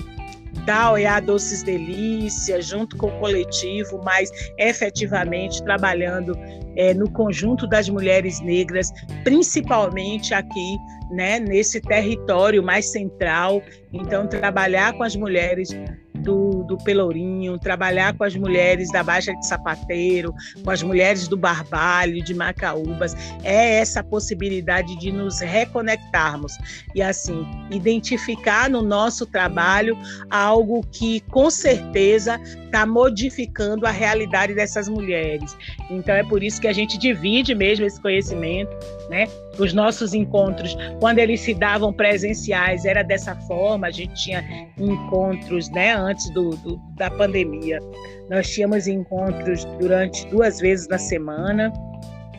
da 0.68 0.92
OEA 0.92 1.22
Doces 1.22 1.64
Delícias, 1.64 2.66
junto 2.66 2.98
com 2.98 3.08
o 3.08 3.20
coletivo, 3.20 4.02
mas 4.04 4.30
efetivamente 4.60 5.64
trabalhando 5.64 6.38
é, 6.76 6.94
no 6.94 7.10
conjunto 7.10 7.66
das 7.66 7.88
mulheres 7.88 8.42
negras, 8.42 8.92
principalmente 9.24 10.34
aqui, 10.34 10.78
né, 11.10 11.40
nesse 11.40 11.80
território 11.80 12.62
mais 12.62 12.92
central. 12.92 13.62
Então, 13.94 14.28
trabalhar 14.28 14.92
com 14.92 15.04
as 15.04 15.16
mulheres 15.16 15.70
do, 16.28 16.62
do 16.66 16.78
Pelourinho, 16.78 17.58
trabalhar 17.58 18.14
com 18.14 18.26
as 18.26 18.36
mulheres 18.36 18.92
da 18.92 19.02
Baixa 19.02 19.34
de 19.34 19.48
Sapateiro, 19.48 20.36
com 20.62 20.70
as 20.70 20.84
mulheres 20.84 21.26
do 21.30 21.38
Barbalho, 21.38 22.22
de 22.22 22.34
Macaúbas, 22.34 23.16
é 23.46 23.80
essa 23.80 24.04
possibilidade 24.04 24.98
de 24.98 25.10
nos 25.10 25.40
reconectarmos 25.40 26.52
e, 26.94 27.02
assim, 27.02 27.48
identificar 27.72 28.70
no 28.70 28.82
nosso 28.82 29.26
trabalho 29.26 29.98
algo 30.30 30.86
que, 30.92 31.22
com 31.22 31.50
certeza, 31.50 32.38
está 32.66 32.86
modificando 32.86 33.86
a 33.86 33.92
realidade 33.92 34.54
dessas 34.54 34.90
mulheres. 34.90 35.56
Então, 35.90 36.14
é 36.14 36.24
por 36.24 36.44
isso 36.44 36.60
que 36.60 36.68
a 36.68 36.74
gente 36.74 36.98
divide 36.98 37.56
mesmo 37.56 37.86
esse 37.86 38.02
conhecimento, 38.02 38.70
né? 39.10 39.28
Os 39.58 39.74
nossos 39.74 40.14
encontros, 40.14 40.76
quando 41.00 41.20
eles 41.20 41.40
se 41.42 41.54
davam 41.54 41.94
presenciais, 41.94 42.86
era 42.86 43.04
dessa 43.04 43.36
forma, 43.48 43.88
a 43.88 43.92
gente 43.92 44.14
tinha 44.16 44.44
encontros, 44.78 45.70
né, 45.70 45.94
antes 45.94 46.30
do, 46.32 46.52
do, 46.58 46.78
da 46.98 47.10
pandemia. 47.10 47.80
Nós 48.30 48.50
tínhamos 48.50 48.88
encontros 48.88 49.66
durante 49.80 50.26
duas 50.28 50.60
vezes 50.60 50.88
na 50.88 50.98
semana. 50.98 51.72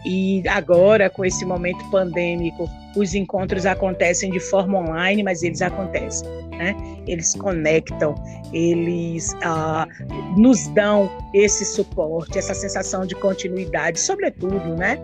E 0.04 0.42
agora, 0.48 1.10
com 1.10 1.24
esse 1.24 1.44
momento 1.44 1.84
pandêmico, 1.90 2.68
os 2.96 3.14
encontros 3.14 3.66
acontecem 3.66 4.30
de 4.30 4.40
forma 4.40 4.78
online, 4.78 5.22
mas 5.22 5.42
eles 5.42 5.60
acontecem. 5.60 6.28
Né? 6.56 6.74
Eles 7.06 7.34
conectam, 7.34 8.14
eles 8.52 9.34
ah, 9.42 9.86
nos 10.36 10.66
dão 10.68 11.10
esse 11.34 11.64
suporte, 11.64 12.38
essa 12.38 12.54
sensação 12.54 13.06
de 13.06 13.14
continuidade, 13.14 13.98
sobretudo, 13.98 14.76
né? 14.76 15.00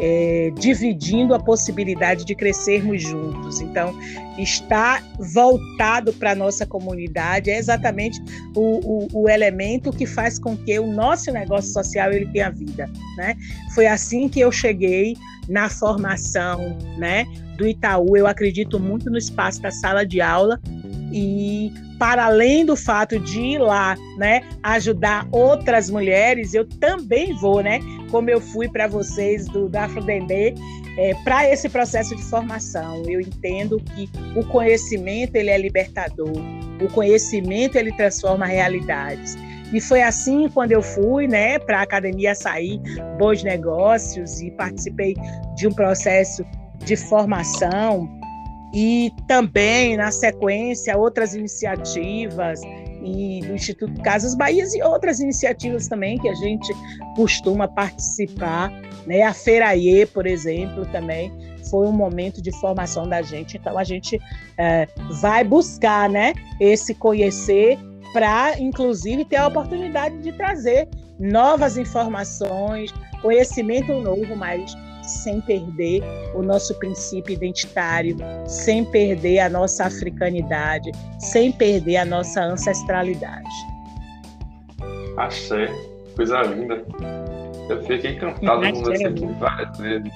É, 0.00 0.50
dividindo 0.58 1.34
a 1.34 1.38
possibilidade 1.38 2.24
de 2.24 2.34
crescermos 2.34 3.02
juntos. 3.02 3.60
Então, 3.60 3.94
está 4.38 5.02
voltado 5.18 6.12
para 6.14 6.32
a 6.32 6.34
nossa 6.34 6.64
comunidade 6.64 7.50
é 7.50 7.58
exatamente 7.58 8.22
o, 8.56 9.04
o, 9.04 9.22
o, 9.24 9.28
elemento 9.28 9.92
que 9.92 10.06
faz 10.06 10.38
com 10.38 10.56
que 10.56 10.78
o 10.78 10.86
nosso 10.86 11.30
negócio 11.30 11.70
social 11.72 12.10
ele 12.10 12.26
tenha 12.26 12.50
vida. 12.50 12.90
Né? 13.16 13.36
Foi 13.74 13.86
assim 13.86 14.28
que 14.28 14.40
eu 14.40 14.50
cheguei 14.50 15.16
na 15.48 15.68
formação 15.68 16.78
né, 16.96 17.26
do 17.58 17.66
Itaú. 17.66 18.16
Eu 18.16 18.26
acredito 18.26 18.80
muito 18.80 19.10
no 19.10 19.18
espaço 19.18 19.60
da 19.60 19.70
sala 19.70 20.06
de 20.06 20.20
aula 20.20 20.58
e 21.12 21.72
para 21.98 22.26
além 22.26 22.64
do 22.64 22.74
fato 22.74 23.18
de 23.18 23.40
ir 23.40 23.58
lá, 23.58 23.96
né, 24.16 24.42
ajudar 24.62 25.28
outras 25.30 25.90
mulheres, 25.90 26.54
eu 26.54 26.64
também 26.64 27.34
vou, 27.34 27.62
né, 27.62 27.80
como 28.10 28.30
eu 28.30 28.40
fui 28.40 28.68
para 28.68 28.86
vocês 28.86 29.46
do, 29.46 29.68
do 29.68 29.76
Afrodendê, 29.76 30.54
é, 30.96 31.14
para 31.24 31.48
esse 31.48 31.68
processo 31.68 32.16
de 32.16 32.22
formação. 32.22 33.02
Eu 33.06 33.20
entendo 33.20 33.78
que 33.78 34.08
o 34.34 34.44
conhecimento 34.46 35.36
ele 35.36 35.50
é 35.50 35.58
libertador, 35.58 36.32
o 36.80 36.88
conhecimento 36.92 37.76
ele 37.76 37.92
transforma 37.92 38.46
realidades. 38.46 39.36
E 39.72 39.80
foi 39.80 40.02
assim 40.02 40.48
quando 40.48 40.72
eu 40.72 40.82
fui, 40.82 41.28
né, 41.28 41.58
para 41.58 41.80
a 41.80 41.82
Academia 41.82 42.32
Açaí 42.32 42.80
Bons 43.18 43.44
Negócios 43.44 44.40
e 44.40 44.50
participei 44.52 45.14
de 45.54 45.68
um 45.68 45.72
processo 45.72 46.44
de 46.84 46.96
formação 46.96 48.19
e 48.74 49.12
também, 49.26 49.96
na 49.96 50.10
sequência, 50.10 50.96
outras 50.96 51.34
iniciativas 51.34 52.60
e 53.02 53.40
do 53.44 53.54
Instituto 53.54 54.00
Casas 54.02 54.34
Bahia 54.34 54.64
e 54.74 54.82
outras 54.82 55.20
iniciativas 55.20 55.88
também 55.88 56.18
que 56.18 56.28
a 56.28 56.34
gente 56.34 56.72
costuma 57.16 57.66
participar. 57.66 58.70
Né? 59.06 59.22
A 59.22 59.32
Feiraie, 59.32 60.06
por 60.06 60.26
exemplo, 60.26 60.86
também 60.86 61.32
foi 61.68 61.86
um 61.86 61.92
momento 61.92 62.40
de 62.40 62.52
formação 62.60 63.08
da 63.08 63.22
gente. 63.22 63.56
Então, 63.56 63.76
a 63.78 63.84
gente 63.84 64.20
é, 64.56 64.86
vai 65.20 65.42
buscar 65.42 66.08
né, 66.08 66.32
esse 66.60 66.94
conhecer 66.94 67.78
para, 68.12 68.58
inclusive, 68.58 69.24
ter 69.24 69.36
a 69.36 69.48
oportunidade 69.48 70.18
de 70.18 70.32
trazer 70.32 70.88
novas 71.18 71.76
informações, 71.76 72.92
conhecimento 73.22 73.92
novo, 74.00 74.34
mas 74.36 74.74
sem 75.10 75.40
perder 75.40 76.02
o 76.34 76.42
nosso 76.42 76.74
princípio 76.78 77.32
identitário, 77.34 78.16
sem 78.46 78.84
perder 78.84 79.40
a 79.40 79.48
nossa 79.48 79.84
africanidade, 79.84 80.90
sem 81.18 81.52
perder 81.52 81.98
a 81.98 82.04
nossa 82.04 82.42
ancestralidade. 82.42 83.48
Achei, 85.16 85.68
coisa 86.16 86.42
linda. 86.42 86.84
Eu 87.68 87.82
fiquei 87.84 88.12
encantado 88.12 88.72
com 88.72 88.82
você 88.82 89.04
aqui 89.04 89.26
várias 89.38 89.78
vezes. 89.78 90.12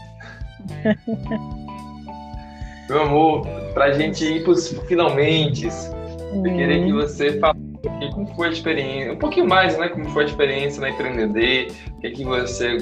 Meu 2.88 3.02
amor, 3.02 3.46
para 3.72 3.87
a 3.87 3.92
gente 3.92 4.24
ir 4.24 4.42
para 4.42 4.52
os 4.52 4.68
finalmente, 4.87 5.66
eu 5.66 6.42
queria 6.42 6.85
que 6.85 6.92
hum. 6.92 6.96
você 6.96 7.38
falasse 7.38 7.64
como 8.12 8.26
foi 8.35 8.48
a 8.48 8.50
experiência, 8.50 9.12
um 9.12 9.18
pouquinho 9.18 9.48
mais, 9.48 9.78
né? 9.78 9.88
Como 9.88 10.09
foi 10.11 10.24
a 10.24 10.26
experiência 10.26 10.80
na 10.80 10.90
Empreender, 10.90 11.68
o 11.96 12.00
que, 12.00 12.07
é 12.07 12.11
que 12.11 12.24
você 12.24 12.78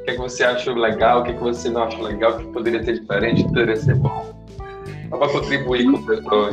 o 0.00 0.04
que, 0.04 0.10
é 0.10 0.14
que 0.14 0.20
você 0.20 0.44
achou 0.44 0.74
legal, 0.74 1.20
o 1.20 1.24
que, 1.24 1.30
é 1.30 1.34
que 1.34 1.40
você 1.40 1.68
não 1.68 1.84
achou 1.84 2.02
legal, 2.02 2.32
o 2.32 2.38
que 2.38 2.52
poderia 2.52 2.82
ser 2.82 3.00
diferente, 3.00 3.44
poderia 3.44 3.76
ser 3.76 3.94
bom. 3.96 4.34
Só 5.10 5.16
para 5.16 5.28
contribuir 5.28 5.84
com 5.84 5.98
o 5.98 6.06
pessoal. 6.06 6.50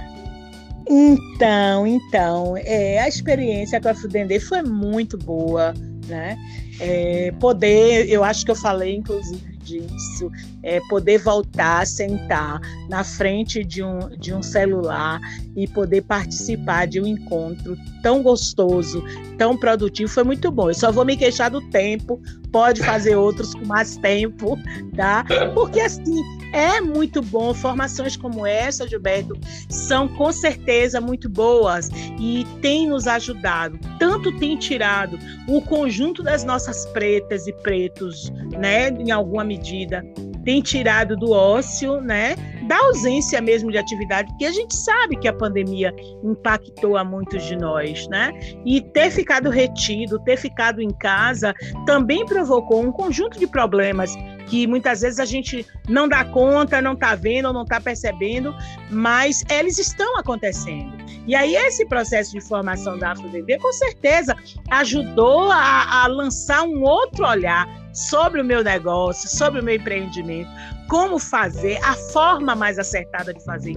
Então, 0.90 1.88
então, 1.88 2.58
é, 2.58 3.00
a 3.00 3.08
experiência 3.08 3.80
com 3.82 3.90
a 3.90 3.94
Fudendê 3.94 4.40
foi 4.40 4.62
muito 4.62 5.18
boa, 5.18 5.74
né? 6.08 6.38
É, 6.80 7.34
poder, 7.40 8.10
eu 8.10 8.24
acho 8.24 8.46
que 8.46 8.52
eu 8.52 8.56
falei, 8.56 8.96
inclusive, 8.96 9.57
disso, 9.68 10.32
é 10.64 10.80
poder 10.88 11.18
voltar, 11.20 11.86
sentar 11.86 12.62
na 12.90 13.04
frente 13.04 13.64
de 13.64 13.84
um, 13.84 14.00
de 14.18 14.34
um 14.34 14.42
celular 14.42 15.20
e 15.56 15.68
poder 15.68 16.02
participar 16.04 16.88
de 16.88 17.02
um 17.02 17.06
encontro 17.06 17.78
tão 18.02 18.24
gostoso, 18.24 19.04
tão 19.38 19.58
produtivo, 19.58 20.10
foi 20.10 20.24
muito 20.24 20.50
bom. 20.50 20.70
Eu 20.70 20.76
só 20.76 20.92
vou 20.92 21.04
me 21.04 21.18
queixar 21.18 21.52
do 21.52 21.62
tempo, 21.70 22.22
pode 22.52 22.82
fazer 22.82 23.16
outros 23.16 23.54
com 23.54 23.66
mais 23.66 23.98
tempo, 23.98 24.58
tá? 24.96 25.26
Porque 25.54 25.82
assim, 25.82 26.22
é 26.54 26.82
muito 26.82 27.22
bom. 27.22 27.54
Formações 27.54 28.16
como 28.16 28.46
essa, 28.46 28.88
Gilberto, 28.88 29.38
são 29.70 30.08
com 30.08 30.32
certeza 30.32 31.00
muito 31.02 31.30
boas 31.30 31.90
e 32.20 32.46
tem 32.62 32.88
nos 32.88 33.08
ajudado. 33.08 33.80
Tanto 34.00 34.32
tem 34.38 34.58
tirado 34.58 35.18
o 35.48 35.62
conjunto 35.62 36.24
das 36.24 36.44
nossas 36.44 36.86
pretas 36.88 37.48
e 37.48 37.54
pretos, 37.54 38.32
né, 38.58 38.90
em 38.90 39.12
alguma 39.12 39.44
medida, 39.44 40.04
tem 40.48 40.62
tirado 40.62 41.18
do 41.18 41.32
ócio, 41.32 42.00
né, 42.00 42.34
da 42.70 42.78
ausência 42.78 43.42
mesmo 43.42 43.70
de 43.70 43.78
atividade, 43.78 44.30
porque 44.30 44.46
a 44.46 44.52
gente 44.52 44.74
sabe 44.78 45.18
que 45.18 45.28
a 45.28 45.34
pandemia 45.34 45.94
impactou 46.24 46.96
a 46.96 47.04
muitos 47.04 47.44
de 47.44 47.58
nós, 47.58 48.08
né? 48.08 48.32
E 48.66 48.80
ter 48.80 49.12
ficado 49.12 49.50
retido, 49.50 50.18
ter 50.24 50.38
ficado 50.38 50.82
em 50.82 50.90
casa, 50.90 51.54
também 51.86 52.26
provocou 52.26 52.82
um 52.82 52.94
conjunto 52.94 53.38
de 53.38 53.46
problemas 53.46 54.16
que 54.48 54.66
muitas 54.66 55.02
vezes 55.02 55.20
a 55.20 55.26
gente 55.26 55.66
não 55.90 56.08
dá 56.08 56.24
conta, 56.24 56.82
não 56.82 56.94
está 56.94 57.14
vendo 57.14 57.52
não 57.52 57.64
está 57.64 57.82
percebendo, 57.82 58.56
mas 58.90 59.44
eles 59.50 59.78
estão 59.78 60.18
acontecendo. 60.18 61.07
E 61.28 61.36
aí 61.36 61.56
esse 61.56 61.86
processo 61.86 62.32
de 62.32 62.42
formação 62.42 62.98
da 62.98 63.12
AfroDD 63.12 63.60
com 63.60 63.74
certeza 63.74 64.36
ajudou 64.72 65.52
a, 65.52 66.04
a 66.04 66.08
lançar 66.08 66.64
um 66.64 66.82
outro 66.84 67.28
olhar 67.28 67.68
sobre 67.94 68.42
o 68.42 68.46
meu 68.46 68.64
negócio, 68.64 69.30
sobre 69.30 69.60
o 69.60 69.64
meu 69.64 69.76
empreendimento, 69.76 70.50
como 70.88 71.20
fazer, 71.20 71.78
a 71.84 71.94
forma 71.94 72.56
mais 72.56 72.80
acertada 72.80 73.34
de 73.34 73.44
fazer. 73.44 73.76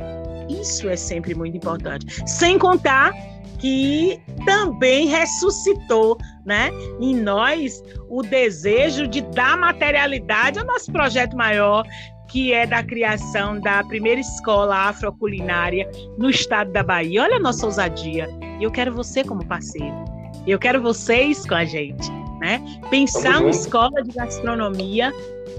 Isso 0.49 0.89
é 0.89 0.97
sempre 0.97 1.35
muito 1.35 1.57
importante. 1.57 2.23
Sem 2.29 2.59
contar 2.59 3.13
que 3.61 4.19
também 4.45 5.07
ressuscitou 5.07 6.17
né, 6.45 6.71
em 6.99 7.15
nós 7.15 7.83
o 8.09 8.23
desejo 8.23 9.07
de 9.07 9.21
dar 9.21 9.57
materialidade 9.57 10.59
ao 10.59 10.65
nosso 10.65 10.91
projeto 10.91 11.37
maior, 11.37 11.87
que 12.29 12.53
é 12.53 12.67
da 12.67 12.83
criação 12.83 13.61
da 13.61 13.85
primeira 13.85 14.21
escola 14.21 14.89
afroculinária 14.89 15.89
no 16.17 16.31
estado 16.31 16.73
da 16.73 16.83
Bahia. 16.83 17.23
Olha 17.23 17.37
a 17.37 17.41
nossa 17.41 17.67
ousadia. 17.67 18.29
Eu 18.61 18.71
quero 18.71 18.95
você 18.95 19.23
como 19.23 19.45
parceiro. 19.45 20.05
Eu 20.47 20.59
quero 20.59 20.81
vocês 20.81 21.47
com 21.47 21.55
a 21.55 21.65
gente, 21.65 22.11
né? 22.41 22.63
Pensar 22.89 23.41
uma 23.41 23.51
escola 23.51 24.03
de 24.03 24.13
gastronomia 24.13 25.13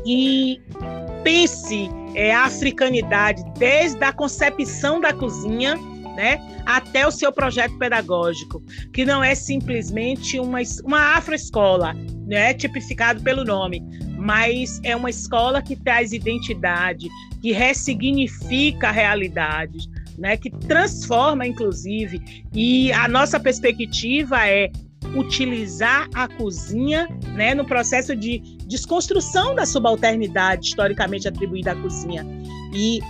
e 0.05 0.59
pense 1.23 1.89
é, 2.15 2.33
a 2.33 2.45
africanidade 2.45 3.43
desde 3.59 4.03
a 4.03 4.11
concepção 4.11 4.99
da 4.99 5.13
cozinha 5.13 5.77
né, 6.15 6.39
até 6.65 7.07
o 7.07 7.11
seu 7.11 7.31
projeto 7.31 7.77
pedagógico, 7.77 8.61
que 8.93 9.05
não 9.05 9.23
é 9.23 9.35
simplesmente 9.35 10.39
uma, 10.39 10.59
uma 10.83 11.17
afroescola, 11.17 11.93
né, 12.27 12.53
tipificado 12.53 13.21
pelo 13.21 13.43
nome, 13.43 13.81
mas 14.17 14.79
é 14.83 14.95
uma 14.95 15.09
escola 15.09 15.61
que 15.61 15.75
traz 15.75 16.13
identidade, 16.13 17.07
que 17.41 17.51
ressignifica 17.51 18.91
realidades, 18.91 19.87
né, 20.17 20.37
que 20.37 20.49
transforma, 20.49 21.45
inclusive, 21.47 22.21
e 22.53 22.91
a 22.93 23.07
nossa 23.07 23.39
perspectiva 23.39 24.47
é 24.47 24.71
utilizar 25.15 26.07
a 26.13 26.27
cozinha 26.27 27.07
né, 27.33 27.53
no 27.53 27.65
processo 27.65 28.15
de 28.15 28.39
desconstrução 28.67 29.55
da 29.55 29.65
subalternidade 29.65 30.67
historicamente 30.67 31.27
atribuída 31.27 31.71
à 31.71 31.75
cozinha 31.75 32.25
e 32.73 33.01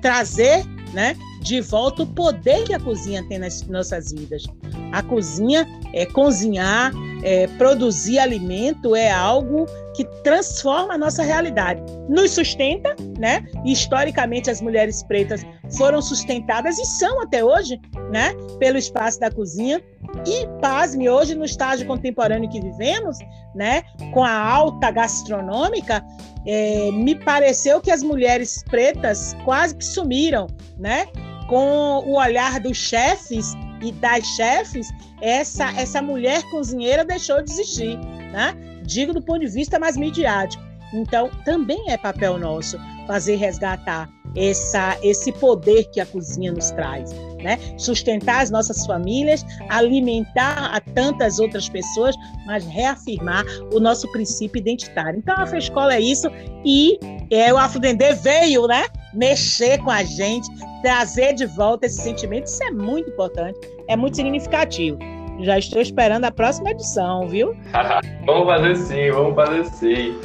trazer 0.00 0.64
né, 0.92 1.16
de 1.40 1.60
volta 1.60 2.02
o 2.02 2.06
poder 2.06 2.64
que 2.64 2.74
a 2.74 2.80
cozinha 2.80 3.24
tem 3.28 3.38
nas 3.38 3.62
nossas 3.66 4.12
vidas. 4.12 4.44
A 4.92 5.02
cozinha 5.02 5.66
é 5.94 6.04
cozinhar, 6.06 6.92
é, 7.22 7.46
produzir 7.46 8.18
alimento 8.18 8.94
é 8.94 9.10
algo 9.10 9.66
que 10.04 10.22
transforma 10.22 10.94
a 10.94 10.98
nossa 10.98 11.22
realidade. 11.22 11.82
Nos 12.08 12.30
sustenta, 12.30 12.96
né? 13.18 13.44
E, 13.66 13.72
historicamente 13.72 14.50
as 14.50 14.60
mulheres 14.62 15.02
pretas 15.02 15.44
foram 15.76 16.00
sustentadas 16.00 16.78
e 16.78 16.84
são 16.86 17.20
até 17.20 17.44
hoje, 17.44 17.78
né? 18.10 18.32
Pelo 18.58 18.78
espaço 18.78 19.20
da 19.20 19.30
cozinha. 19.30 19.80
E, 20.26 20.46
pasme, 20.60 21.08
hoje 21.10 21.34
no 21.34 21.44
estágio 21.44 21.86
contemporâneo 21.86 22.48
que 22.48 22.60
vivemos, 22.60 23.18
né? 23.54 23.82
Com 24.14 24.24
a 24.24 24.32
alta 24.32 24.90
gastronômica, 24.90 26.02
é, 26.46 26.90
me 26.92 27.14
pareceu 27.14 27.80
que 27.80 27.90
as 27.90 28.02
mulheres 28.02 28.62
pretas 28.70 29.36
quase 29.44 29.76
que 29.76 29.84
sumiram, 29.84 30.46
né? 30.78 31.06
Com 31.46 31.98
o 32.06 32.16
olhar 32.16 32.58
dos 32.58 32.78
chefes 32.78 33.52
e 33.82 33.92
das 33.92 34.24
chefes, 34.24 34.88
essa, 35.20 35.70
essa 35.78 36.00
mulher 36.00 36.42
cozinheira 36.44 37.04
deixou 37.04 37.42
de 37.42 37.50
existir, 37.50 37.98
né? 38.32 38.54
Digo 38.90 39.12
do 39.12 39.22
ponto 39.22 39.40
de 39.40 39.46
vista 39.46 39.78
mais 39.78 39.96
midiático. 39.96 40.62
Então, 40.92 41.30
também 41.44 41.84
é 41.88 41.96
papel 41.96 42.36
nosso 42.36 42.76
fazer 43.06 43.36
resgatar 43.36 44.08
essa, 44.36 44.98
esse 45.02 45.30
poder 45.32 45.84
que 45.92 46.00
a 46.00 46.06
cozinha 46.06 46.52
nos 46.52 46.72
traz, 46.72 47.12
né? 47.42 47.56
Sustentar 47.76 48.42
as 48.42 48.50
nossas 48.50 48.84
famílias, 48.84 49.44
alimentar 49.68 50.74
a 50.74 50.80
tantas 50.80 51.38
outras 51.38 51.68
pessoas, 51.68 52.16
mas 52.46 52.64
reafirmar 52.66 53.44
o 53.72 53.78
nosso 53.78 54.10
princípio 54.10 54.58
identitário. 54.58 55.18
Então, 55.18 55.36
a 55.36 55.42
Afroescola 55.42 55.94
é 55.94 56.00
isso 56.00 56.28
e 56.64 56.98
é, 57.30 57.52
o 57.52 57.56
Afrodendê 57.56 58.12
veio, 58.14 58.66
né? 58.66 58.86
Mexer 59.14 59.78
com 59.78 59.90
a 59.90 60.02
gente, 60.02 60.48
trazer 60.82 61.34
de 61.34 61.46
volta 61.46 61.86
esse 61.86 62.02
sentimento. 62.02 62.46
Isso 62.46 62.62
é 62.64 62.70
muito 62.72 63.08
importante, 63.08 63.58
é 63.88 63.96
muito 63.96 64.16
significativo. 64.16 64.98
Já 65.42 65.58
estou 65.58 65.80
esperando 65.80 66.24
a 66.24 66.30
próxima 66.30 66.70
edição, 66.70 67.26
viu? 67.28 67.56
vamos 68.26 68.46
fazer 68.46 68.76
sim, 68.76 69.10
vamos 69.10 69.34
fazer 69.34 69.64
sim. 69.66 70.20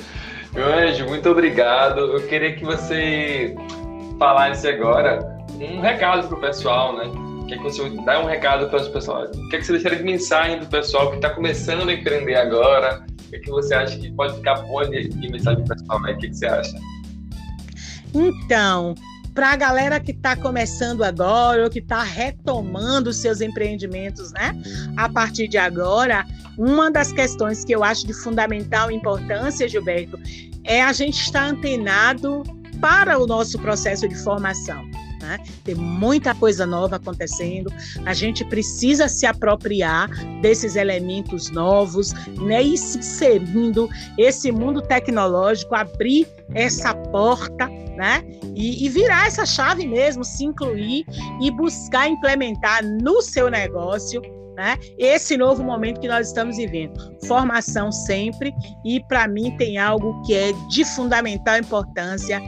Meu 0.54 0.74
anjo, 0.74 1.06
muito 1.06 1.30
obrigado. 1.30 2.00
Eu 2.00 2.28
queria 2.28 2.56
que 2.56 2.64
você 2.64 3.56
falasse 4.18 4.68
agora 4.68 5.38
um 5.60 5.82
recado 5.82 6.28
para 6.28 6.38
o 6.38 6.42
pessoal, 6.42 6.96
né? 6.96 7.12
Quer 7.48 7.58
que 7.58 7.64
você 7.64 7.90
dá 8.06 8.22
um 8.22 8.26
recado 8.26 8.68
para 8.70 8.82
os 8.82 8.88
pessoal? 8.88 9.26
O 9.26 9.50
que, 9.50 9.56
é 9.56 9.60
que 9.60 9.66
você 9.66 9.74
deixaria 9.74 10.00
de 10.00 10.04
mensagem 10.04 10.60
do 10.60 10.66
pessoal 10.66 11.10
que 11.12 11.18
está 11.18 11.30
começando 11.30 11.88
a 11.90 11.94
empreender 11.94 12.36
agora? 12.36 13.06
O 13.28 13.30
que, 13.30 13.36
é 13.36 13.40
que 13.40 13.50
você 13.52 13.76
acha 13.76 13.98
que 13.98 14.12
pode 14.12 14.36
ficar 14.36 14.56
boa 14.62 14.88
de, 14.90 15.10
de 15.10 15.30
mensagem 15.30 15.64
para 15.64 15.76
o 15.76 15.78
pessoal? 15.78 16.02
Né? 16.02 16.14
O 16.14 16.18
que, 16.18 16.26
é 16.26 16.30
que 16.30 16.36
você 16.36 16.48
acha? 16.48 16.78
Então, 18.14 18.96
para 19.36 19.52
a 19.52 19.56
galera 19.58 20.00
que 20.00 20.12
está 20.12 20.34
começando 20.34 21.04
agora 21.04 21.66
ou 21.66 21.70
que 21.70 21.80
está 21.80 22.02
retomando 22.02 23.12
seus 23.12 23.42
empreendimentos, 23.42 24.32
né? 24.32 24.56
A 24.96 25.10
partir 25.10 25.50
de 25.50 25.58
agora, 25.58 26.26
uma 26.58 26.90
das 26.90 27.12
questões 27.12 27.66
que 27.66 27.76
eu 27.76 27.84
acho 27.84 28.08
de 28.08 28.14
fundamental 28.14 28.90
importância, 28.90 29.68
Gilberto, 29.68 30.18
é 30.64 30.82
a 30.82 30.94
gente 30.94 31.22
estar 31.22 31.44
antenado 31.44 32.44
para 32.80 33.20
o 33.20 33.28
nosso 33.28 33.60
processo 33.60 34.08
de 34.08 34.16
formação. 34.16 34.90
Né? 35.26 35.40
Tem 35.64 35.74
muita 35.74 36.36
coisa 36.36 36.68
nova 36.68 36.98
acontecendo, 36.98 37.74
a 38.06 38.14
gente 38.14 38.46
precisa 38.46 39.08
se 39.08 39.26
apropriar 39.26 40.08
desses 40.40 40.76
elementos 40.76 41.50
novos, 41.50 42.14
né? 42.38 42.62
E 42.62 42.78
se 42.78 43.00
inserindo 43.00 43.90
esse 44.20 44.52
mundo 44.52 44.84
tecnológico, 44.84 45.74
abrir 45.74 46.28
essa 46.54 46.94
porta, 46.94 47.68
né? 47.98 48.24
E, 48.56 48.86
e 48.86 48.90
virar 48.90 49.26
essa 49.26 49.48
chave 49.48 49.88
mesmo, 49.88 50.24
se 50.24 50.46
incluir 50.46 51.06
e 51.42 51.50
buscar 51.50 52.08
implementar 52.08 52.86
no 52.86 53.20
seu 53.20 53.50
negócio 53.50 54.22
né? 54.56 54.78
Esse 54.98 55.36
novo 55.36 55.62
momento 55.64 56.00
que 56.00 56.08
nós 56.08 56.28
estamos 56.28 56.56
vivendo. 56.56 56.94
Formação 57.28 57.92
sempre, 57.92 58.54
e 58.86 59.04
para 59.04 59.28
mim 59.28 59.56
tem 59.58 59.78
algo 59.78 60.22
que 60.22 60.34
é 60.34 60.54
de 60.70 60.86
fundamental 60.86 61.58
importância: 61.58 62.42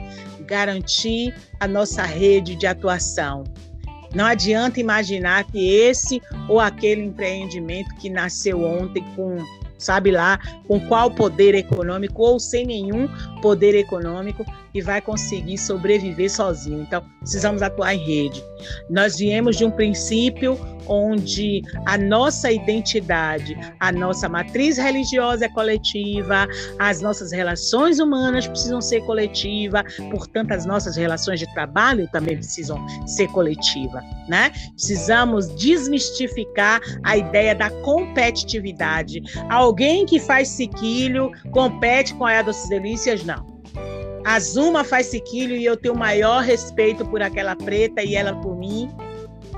garantir 0.48 1.34
a 1.60 1.68
nossa 1.68 2.02
rede 2.02 2.56
de 2.56 2.66
atuação. 2.66 3.44
Não 4.14 4.24
adianta 4.24 4.80
imaginar 4.80 5.44
que 5.44 5.70
esse 5.70 6.20
ou 6.48 6.58
aquele 6.58 7.02
empreendimento 7.02 7.94
que 7.96 8.08
nasceu 8.08 8.64
ontem 8.64 9.04
com 9.14 9.36
sabe 9.78 10.10
lá 10.10 10.38
com 10.66 10.80
qual 10.80 11.10
poder 11.10 11.54
econômico 11.54 12.22
ou 12.22 12.38
sem 12.38 12.66
nenhum 12.66 13.08
poder 13.40 13.74
econômico 13.74 14.44
que 14.72 14.82
vai 14.82 15.00
conseguir 15.00 15.58
sobreviver 15.58 16.30
sozinho. 16.30 16.82
Então, 16.82 17.02
precisamos 17.20 17.62
atuar 17.62 17.94
em 17.94 17.98
rede. 17.98 18.42
Nós 18.90 19.16
viemos 19.16 19.56
de 19.56 19.64
um 19.64 19.70
princípio 19.70 20.58
onde 20.86 21.62
a 21.86 21.98
nossa 21.98 22.50
identidade, 22.50 23.56
a 23.78 23.92
nossa 23.92 24.28
matriz 24.28 24.78
religiosa 24.78 25.44
é 25.44 25.48
coletiva, 25.48 26.46
as 26.78 27.00
nossas 27.00 27.30
relações 27.30 27.98
humanas 27.98 28.46
precisam 28.46 28.80
ser 28.80 29.02
coletiva, 29.02 29.84
portanto, 30.10 30.52
as 30.52 30.64
nossas 30.64 30.96
relações 30.96 31.40
de 31.40 31.52
trabalho 31.52 32.08
também 32.10 32.36
precisam 32.36 32.78
ser 33.06 33.28
coletiva, 33.28 34.02
né? 34.28 34.50
Precisamos 34.74 35.48
desmistificar 35.54 36.80
a 37.04 37.16
ideia 37.16 37.54
da 37.54 37.70
competitividade. 37.82 39.22
Alguém 39.68 40.06
que 40.06 40.18
faz 40.18 40.48
sequilho 40.48 41.30
compete 41.50 42.14
com 42.14 42.24
a 42.24 42.40
Doces 42.40 42.70
Delícias, 42.70 43.22
não 43.22 43.44
A 44.24 44.40
Zuma 44.40 44.82
faz 44.82 45.08
sequilho 45.08 45.54
e 45.54 45.62
eu 45.62 45.76
tenho 45.76 45.92
o 45.92 45.98
maior 45.98 46.42
respeito 46.42 47.04
por 47.04 47.20
aquela 47.20 47.54
preta 47.54 48.02
e 48.02 48.14
ela 48.14 48.34
por 48.34 48.56
mim. 48.56 48.88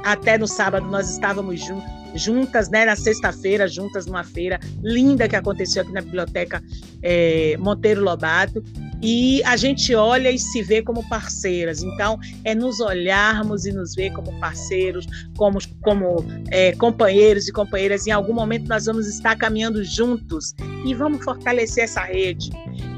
Até 0.02 0.36
no 0.36 0.48
sábado 0.48 0.84
nós 0.88 1.08
estávamos 1.08 1.64
juntos 1.64 1.88
juntas, 2.12 2.68
né, 2.68 2.84
na 2.84 2.96
sexta-feira, 2.96 3.68
juntas 3.68 4.04
numa 4.04 4.24
feira 4.24 4.58
linda 4.82 5.28
que 5.28 5.36
aconteceu 5.36 5.82
aqui 5.82 5.92
na 5.92 6.00
biblioteca 6.00 6.60
é, 7.00 7.56
Monteiro 7.60 8.02
Lobato. 8.02 8.64
E 9.02 9.42
a 9.44 9.56
gente 9.56 9.94
olha 9.94 10.30
e 10.30 10.38
se 10.38 10.62
vê 10.62 10.82
como 10.82 11.08
parceiras. 11.08 11.82
Então, 11.82 12.18
é 12.44 12.54
nos 12.54 12.80
olharmos 12.80 13.64
e 13.64 13.72
nos 13.72 13.94
ver 13.94 14.12
como 14.12 14.38
parceiros, 14.38 15.06
como, 15.36 15.58
como 15.82 16.24
é, 16.50 16.72
companheiros 16.72 17.48
e 17.48 17.52
companheiras. 17.52 18.06
Em 18.06 18.10
algum 18.10 18.34
momento 18.34 18.68
nós 18.68 18.86
vamos 18.86 19.06
estar 19.06 19.36
caminhando 19.36 19.82
juntos 19.84 20.54
e 20.84 20.94
vamos 20.94 21.24
fortalecer 21.24 21.84
essa 21.84 22.02
rede. 22.02 22.50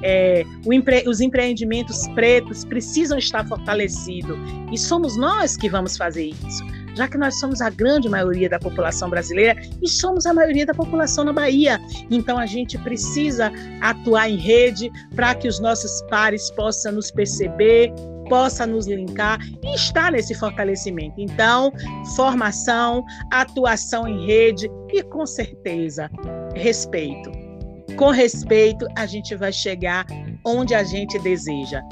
É, 0.03 0.45
empre, 0.71 1.05
os 1.07 1.21
empreendimentos 1.21 2.09
pretos 2.15 2.65
precisam 2.65 3.19
estar 3.19 3.47
fortalecidos 3.47 4.37
e 4.73 4.79
somos 4.79 5.17
nós 5.17 5.57
que 5.57 5.69
vamos 5.69 5.97
fazer 5.97 6.27
isso 6.27 6.82
já 6.95 7.09
que 7.09 7.19
nós 7.19 7.39
somos 7.39 7.61
a 7.61 7.71
grande 7.71 8.09
maioria 8.09 8.49
da 8.49 8.59
população 8.59 9.09
brasileira 9.09 9.61
e 9.83 9.89
somos 9.89 10.27
a 10.27 10.35
maioria 10.35 10.67
da 10.67 10.75
população 10.75 11.25
na 11.25 11.33
Bahia. 11.33 11.81
Então 12.11 12.39
a 12.39 12.47
gente 12.47 12.79
precisa 12.79 13.51
atuar 13.81 14.29
em 14.29 14.37
rede 14.37 14.91
para 15.15 15.35
que 15.35 15.49
os 15.49 15.61
nossos 15.61 16.03
pares 16.09 16.51
possam 16.51 16.93
nos 16.93 17.11
perceber, 17.11 17.93
possa 18.29 18.67
nos 18.67 18.87
linkar 18.87 19.39
e 19.63 19.75
estar 19.75 20.13
nesse 20.13 20.35
fortalecimento. 20.35 21.15
Então, 21.19 21.73
formação, 22.17 23.05
atuação 23.31 24.07
em 24.09 24.27
rede 24.27 24.71
e 24.93 25.03
com 25.03 25.27
certeza 25.27 26.11
respeito. 26.55 27.31
Com 27.97 28.11
respeito, 28.11 28.87
a 28.97 29.05
gente 29.07 29.35
vai 29.35 29.53
chegar 29.53 30.07
onde 30.45 30.75
a 30.75 30.83
gente 30.83 31.19
deseja. 31.19 31.83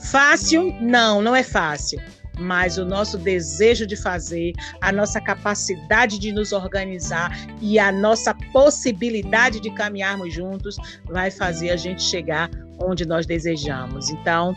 Fácil? 0.00 0.72
Não, 0.80 1.20
não 1.20 1.34
é 1.34 1.42
fácil 1.42 2.00
mas 2.40 2.78
o 2.78 2.84
nosso 2.84 3.18
desejo 3.18 3.86
de 3.86 3.94
fazer, 3.94 4.52
a 4.80 4.90
nossa 4.90 5.20
capacidade 5.20 6.18
de 6.18 6.32
nos 6.32 6.52
organizar 6.52 7.36
e 7.60 7.78
a 7.78 7.92
nossa 7.92 8.34
possibilidade 8.52 9.60
de 9.60 9.70
caminharmos 9.70 10.32
juntos 10.32 10.76
vai 11.04 11.30
fazer 11.30 11.70
a 11.70 11.76
gente 11.76 12.02
chegar 12.02 12.50
onde 12.78 13.06
nós 13.06 13.26
desejamos. 13.26 14.10
Então, 14.10 14.56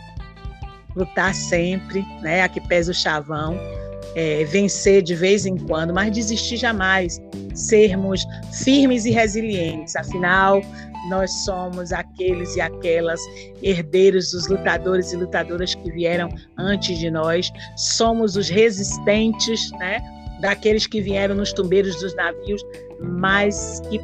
lutar 0.96 1.34
sempre, 1.34 2.02
né? 2.22 2.42
Aqui 2.42 2.60
pesa 2.60 2.90
o 2.90 2.94
chavão. 2.94 3.58
É, 4.16 4.44
vencer 4.44 5.02
de 5.02 5.14
vez 5.14 5.44
em 5.44 5.56
quando, 5.56 5.92
mas 5.92 6.12
desistir 6.12 6.56
jamais, 6.56 7.20
sermos 7.52 8.24
firmes 8.52 9.04
e 9.04 9.10
resilientes. 9.10 9.96
Afinal, 9.96 10.62
nós 11.08 11.30
somos 11.44 11.92
aqueles 11.92 12.54
e 12.56 12.60
aquelas 12.60 13.20
herdeiros 13.62 14.30
dos 14.30 14.48
lutadores 14.48 15.12
e 15.12 15.16
lutadoras 15.16 15.74
que 15.74 15.90
vieram 15.90 16.28
antes 16.56 16.98
de 16.98 17.10
nós, 17.10 17.50
somos 17.76 18.36
os 18.36 18.48
resistentes, 18.48 19.70
né? 19.72 20.00
Daqueles 20.40 20.86
que 20.86 21.00
vieram 21.00 21.34
nos 21.34 21.52
tumbeiros 21.52 22.00
dos 22.00 22.14
navios, 22.14 22.62
mas 23.00 23.80
que 23.90 24.00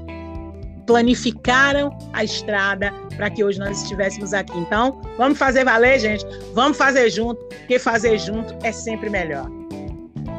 planificaram 0.87 1.97
a 2.13 2.25
estrada 2.25 2.93
para 3.17 3.31
que 3.31 3.45
hoje 3.45 3.59
nós 3.59 3.83
estivéssemos 3.83 4.33
aqui. 4.33 4.57
Então, 4.59 5.01
vamos 5.17 5.39
fazer 5.39 5.65
valer, 5.65 6.01
gente. 6.01 6.27
Vamos 6.53 6.77
fazer 6.77 7.11
junto, 7.11 7.41
porque 7.45 7.79
fazer 7.79 8.19
junto 8.19 8.55
é 8.65 8.73
sempre 8.73 9.09
melhor. 9.09 9.49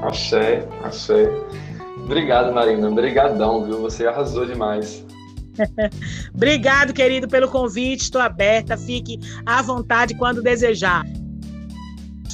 Axé, 0.01 0.67
axé. 0.83 1.29
Obrigado, 2.03 2.51
Marina. 2.53 2.89
Obrigadão, 2.89 3.63
viu? 3.63 3.81
Você 3.81 4.07
arrasou 4.07 4.45
demais. 4.45 5.05
Obrigado, 6.33 6.93
querido, 6.93 7.27
pelo 7.27 7.47
convite. 7.47 8.03
Estou 8.03 8.21
aberta. 8.21 8.77
Fique 8.77 9.19
à 9.45 9.61
vontade 9.61 10.15
quando 10.15 10.41
desejar. 10.41 11.05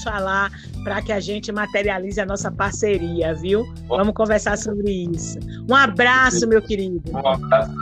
Falar 0.03 0.51
para 0.84 1.01
que 1.01 1.11
a 1.11 1.20
gente 1.20 1.51
materialize 1.51 2.20
a 2.22 2.26
nossa 2.26 2.49
parceria, 2.49 3.34
viu? 3.34 3.65
Vamos 3.88 4.13
conversar 4.13 4.57
sobre 4.57 4.89
isso. 4.89 5.38
Um 5.70 5.76
abraço, 5.76 6.47
meu 6.47 6.61
querido. 6.61 7.11
Um 7.11 7.28
abraço. 7.28 7.74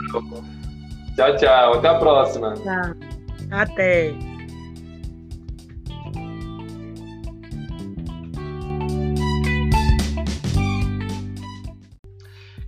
Tchau, 1.14 1.36
tchau. 1.36 1.74
Até 1.74 1.88
a 1.88 1.94
próxima. 1.94 2.54
Tchau. 2.54 2.94
Até. 3.52 4.35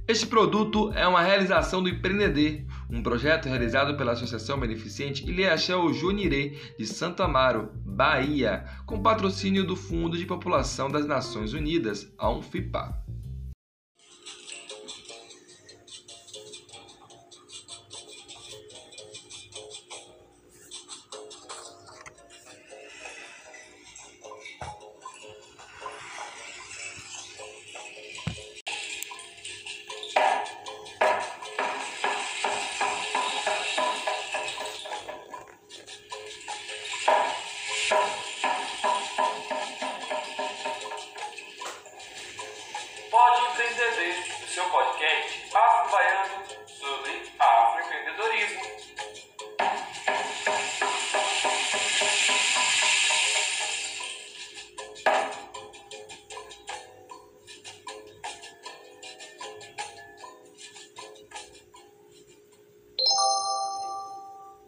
Este 0.09 0.26
produto 0.26 0.90
é 0.94 1.06
uma 1.06 1.20
realização 1.20 1.82
do 1.82 1.88
Empreender, 1.90 2.64
um 2.88 3.02
projeto 3.02 3.46
realizado 3.46 3.94
pela 3.94 4.12
Associação 4.12 4.59
Beneficente 4.59 5.28
Ilhéachel 5.28 5.92
Junirê 5.92 6.56
de 6.78 6.86
Santo 6.86 7.22
Amaro, 7.22 7.68
Bahia, 7.84 8.64
com 8.86 9.02
patrocínio 9.02 9.66
do 9.66 9.76
Fundo 9.76 10.16
de 10.16 10.24
População 10.24 10.90
das 10.90 11.04
Nações 11.04 11.52
Unidas, 11.52 12.11
a 12.16 12.30
UNFIPA. 12.30 13.07